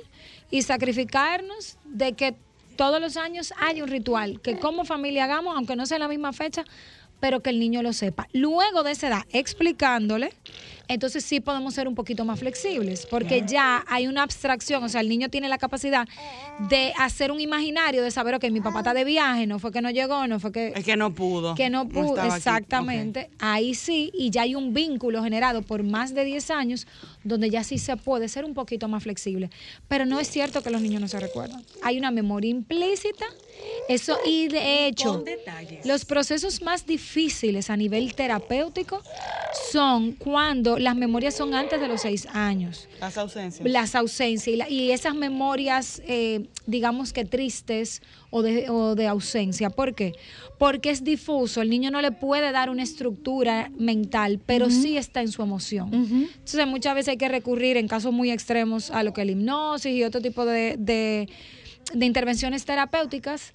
[0.51, 2.35] y sacrificarnos de que
[2.77, 6.33] todos los años haya un ritual, que como familia hagamos, aunque no sea la misma
[6.33, 6.65] fecha,
[7.21, 8.29] pero que el niño lo sepa.
[8.33, 10.35] Luego de esa edad, explicándole,
[10.89, 15.01] entonces sí podemos ser un poquito más flexibles, porque ya hay una abstracción, o sea,
[15.01, 16.07] el niño tiene la capacidad
[16.69, 19.81] de hacer un imaginario, de saber, ok, mi papá está de viaje, no fue que
[19.81, 20.73] no llegó, no fue que...
[20.75, 21.55] Es que no pudo.
[21.55, 23.31] Que no pudo, exactamente.
[23.39, 26.87] Ahí sí, y ya hay un vínculo generado por más de 10 años,
[27.25, 29.51] donde ya sí se puede ser un poquito más flexible.
[29.89, 31.65] Pero no es cierto que los niños no se recuerdan.
[31.83, 33.27] Hay una memoria implícita,
[33.89, 35.25] eso, y de hecho,
[35.85, 39.03] los procesos más difíciles a nivel terapéutico
[39.57, 43.69] son cuando las memorias son antes de los 6 años Las ausencias.
[43.69, 49.07] las ausencias y, la- y esas memorias, eh, digamos que tristes o de, o de
[49.07, 49.71] ausencia.
[49.71, 50.13] ¿Por qué?
[50.59, 55.21] Porque es difuso, el niño no le puede dar una estructura mental, pero sí está
[55.23, 55.91] en su emoción.
[55.93, 59.33] Entonces muchas veces hay que recurrir en casos muy extremos a lo que es la
[59.33, 61.29] hipnosis y otro tipo de, de-
[61.95, 63.53] de intervenciones terapéuticas.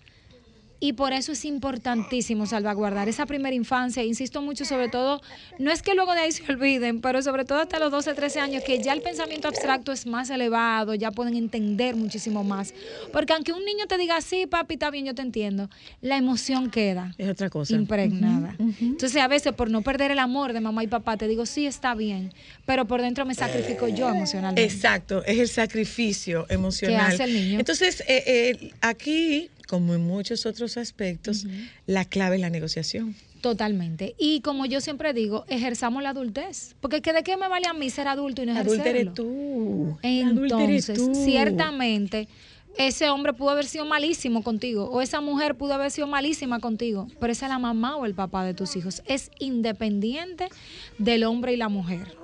[0.84, 4.04] Y por eso es importantísimo salvaguardar esa primera infancia.
[4.04, 5.22] Insisto mucho, sobre todo,
[5.60, 8.40] no es que luego de ahí se olviden, pero sobre todo hasta los 12, 13
[8.40, 12.74] años, que ya el pensamiento abstracto es más elevado, ya pueden entender muchísimo más.
[13.14, 15.70] Porque aunque un niño te diga, sí, papi, está bien, yo te entiendo,
[16.02, 17.14] la emoción queda.
[17.20, 17.76] Es otra cosa.
[17.76, 18.56] Impregnada.
[18.58, 21.68] Entonces, a veces, por no perder el amor de mamá y papá, te digo, sí,
[21.68, 22.34] está bien,
[22.66, 24.64] pero por dentro me sacrifico yo emocionalmente.
[24.64, 27.12] Exacto, es el sacrificio emocional.
[27.12, 27.60] hace el niño?
[27.60, 31.46] Entonces, eh, eh, aquí, como en muchos otros aspectos,
[31.88, 33.16] la clave es la negociación.
[33.40, 34.16] Totalmente.
[34.20, 36.76] Y como yo siempre digo, ejerzamos la adultez.
[36.82, 39.14] Porque ¿que ¿de qué me vale a mí ser adulto y no Adulta eres ejercerlo?
[39.14, 39.98] tú.
[40.02, 41.16] Entonces, Adulta eres tú.
[41.24, 42.28] ciertamente,
[42.78, 47.08] ese hombre pudo haber sido malísimo contigo o esa mujer pudo haber sido malísima contigo,
[47.22, 49.02] pero esa es la mamá o el papá de tus hijos.
[49.06, 50.50] Es independiente
[50.98, 52.18] del hombre y la mujer.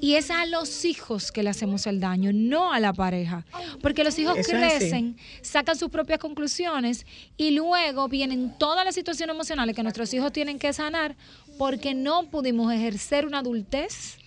[0.00, 3.44] Y es a los hijos que le hacemos el daño, no a la pareja.
[3.80, 7.06] Porque los hijos Eso crecen, sacan sus propias conclusiones
[7.36, 11.16] y luego vienen todas las situaciones emocionales que nuestros hijos tienen que sanar
[11.58, 14.18] porque no pudimos ejercer una adultez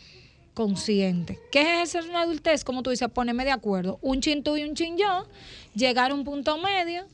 [0.54, 1.40] consciente.
[1.52, 2.64] ¿Qué es ejercer una adultez?
[2.64, 4.00] Como tú dices, ponerme de acuerdo.
[4.02, 5.28] Un chin tú y un chin yo,
[5.76, 7.06] llegar a un punto medio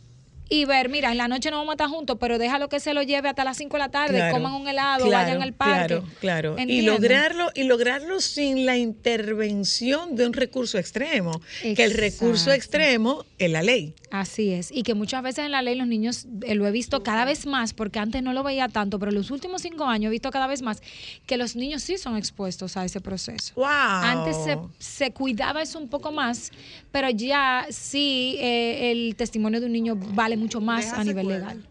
[0.50, 2.94] y ver, mira, en la noche no vamos a estar juntos, pero déjalo que se
[2.94, 5.54] lo lleve hasta las 5 de la tarde, Claro, coman un helado, claro, vayan al
[5.54, 6.02] parque.
[6.20, 6.56] Claro, claro.
[6.68, 11.42] Y lograrlo, y lograrlo sin la intervención de un recurso extremo.
[11.62, 13.96] Que el recurso extremo es la ley.
[14.12, 17.02] Así es, y que muchas veces en la ley los niños, eh, lo he visto
[17.02, 20.10] cada vez más, porque antes no lo veía tanto, pero en los últimos cinco años
[20.10, 20.84] he visto cada vez más
[21.26, 23.54] que los niños sí son expuestos a ese proceso.
[23.56, 23.66] Wow.
[23.66, 26.52] Antes se, se cuidaba eso un poco más,
[26.94, 31.28] pero ya sí eh, el testimonio de un niño vale mucho más Deja a nivel
[31.28, 31.68] legal.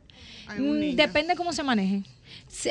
[0.58, 0.96] Mm.
[0.96, 2.02] Depende cómo se maneje.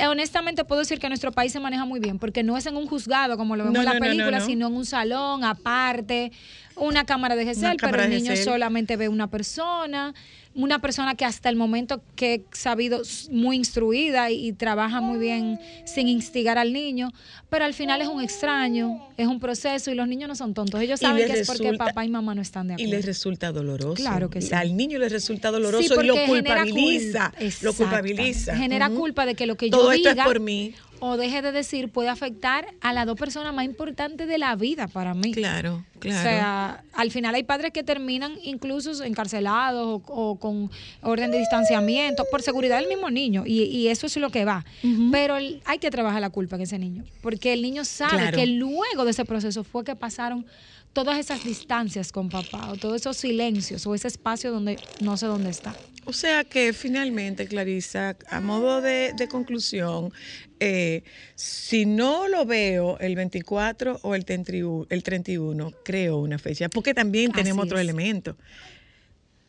[0.06, 2.88] Honestamente puedo decir que nuestro país se maneja muy bien, porque no es en un
[2.88, 4.46] juzgado como lo vemos No, en la no, película, no.
[4.46, 6.34] sino en un salón aparte,
[6.76, 8.44] una cámara de GESEL, pero el niño GESEL.
[8.46, 10.14] solamente ve una persona,
[10.54, 13.02] una persona que hasta el momento que he sabido
[13.32, 17.10] muy instruida y, y trabaja muy bien sin instigar al niño,
[17.50, 20.82] pero al final es un extraño, es un proceso y los niños no son tontos,
[20.82, 22.92] ellos Y saben que es porque papá y mamá no están de Y acuerdo.
[22.96, 23.94] les resulta doloroso.
[23.96, 24.54] Claro que sí.
[24.54, 27.34] Al niño le resulta Sí, doloroso y lo genera culpabiliza.
[27.40, 28.56] cul- Lo culpabiliza.
[28.58, 30.74] Genera culpa de que lo que yo Todo esto diga es por mí.
[31.02, 34.88] O deje de decir puede afectar a las dos personas más importantes de la vida
[34.88, 35.34] para mí.
[35.34, 36.20] Claro, claro.
[36.20, 40.70] O sea, al final hay padres que terminan incluso encarcelados o, o con
[41.02, 44.64] orden de distanciamiento por seguridad del mismo niño y, y eso es lo que va.
[45.12, 48.38] Pero el- hay que trabajar la culpa en ese niño porque el niño sabe Claro.
[48.38, 50.46] que luego de ese proceso fue que pasaron
[50.94, 55.26] todas esas distancias con papá o todos esos silencios o ese espacio donde no sé
[55.26, 55.76] dónde está.
[56.06, 60.12] O sea que finalmente, Clarisa, a modo de, de conclusión,
[60.60, 61.04] eh,
[61.36, 66.94] si no lo veo el 24 o el 31, el 31, creo una fecha, porque
[66.96, 67.84] también tenemos Así otro es.
[67.84, 68.36] elemento.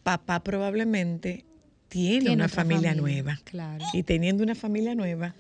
[0.03, 1.45] Papá probablemente
[1.89, 3.41] tiene, Tiene una familia, familia, nueva.
[3.45, 3.85] claro.
[3.93, 5.35] Y teniendo una familia nueva,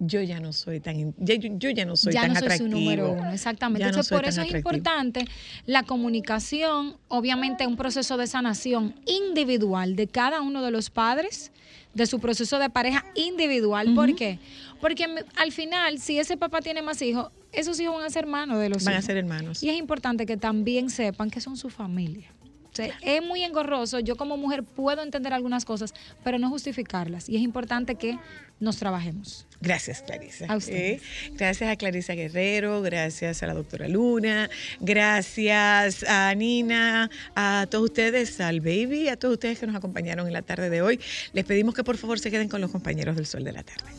[0.00, 2.46] yo ya no soy tan, ya- yo, yo ya no soy ya tan no soy
[2.46, 2.70] atractivo.
[2.70, 3.80] su número uno, exactamente.
[3.80, 5.24] Ya Entonces, por eso es importante
[5.66, 11.50] la comunicación, obviamente un proceso de sanación individual de cada uno de los padres,
[11.94, 13.92] de su proceso de pareja individual.
[13.94, 14.38] ¿Por qué?
[14.80, 15.06] Porque
[15.36, 18.68] al final, si ese papá tiene más hijos, esos hijos van a ser hermanos de
[18.68, 19.62] los Van a ser hermanos.
[19.62, 22.32] Y es importante que también sepan que son su familia.
[22.78, 23.98] Sea, es muy engorroso.
[23.98, 27.28] Yo como mujer puedo entender algunas cosas, pero no justificarlas.
[27.28, 28.16] Y es importante que
[28.60, 29.46] nos trabajemos.
[29.60, 30.46] Gracias, Clarisa.
[30.48, 31.02] A ustedes.
[31.02, 34.48] Eh, Gracias a Clarisa Guerrero, gracias a la doctora Luna,
[34.78, 40.32] gracias a Nina, a todos ustedes, al baby, a todos ustedes que nos acompañaron en
[40.32, 41.00] la tarde de hoy.
[41.32, 43.90] Les pedimos que por favor se queden con los compañeros del Sol de la Tarde.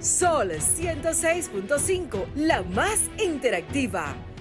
[0.00, 4.14] Sol 106.5, la más interactiva.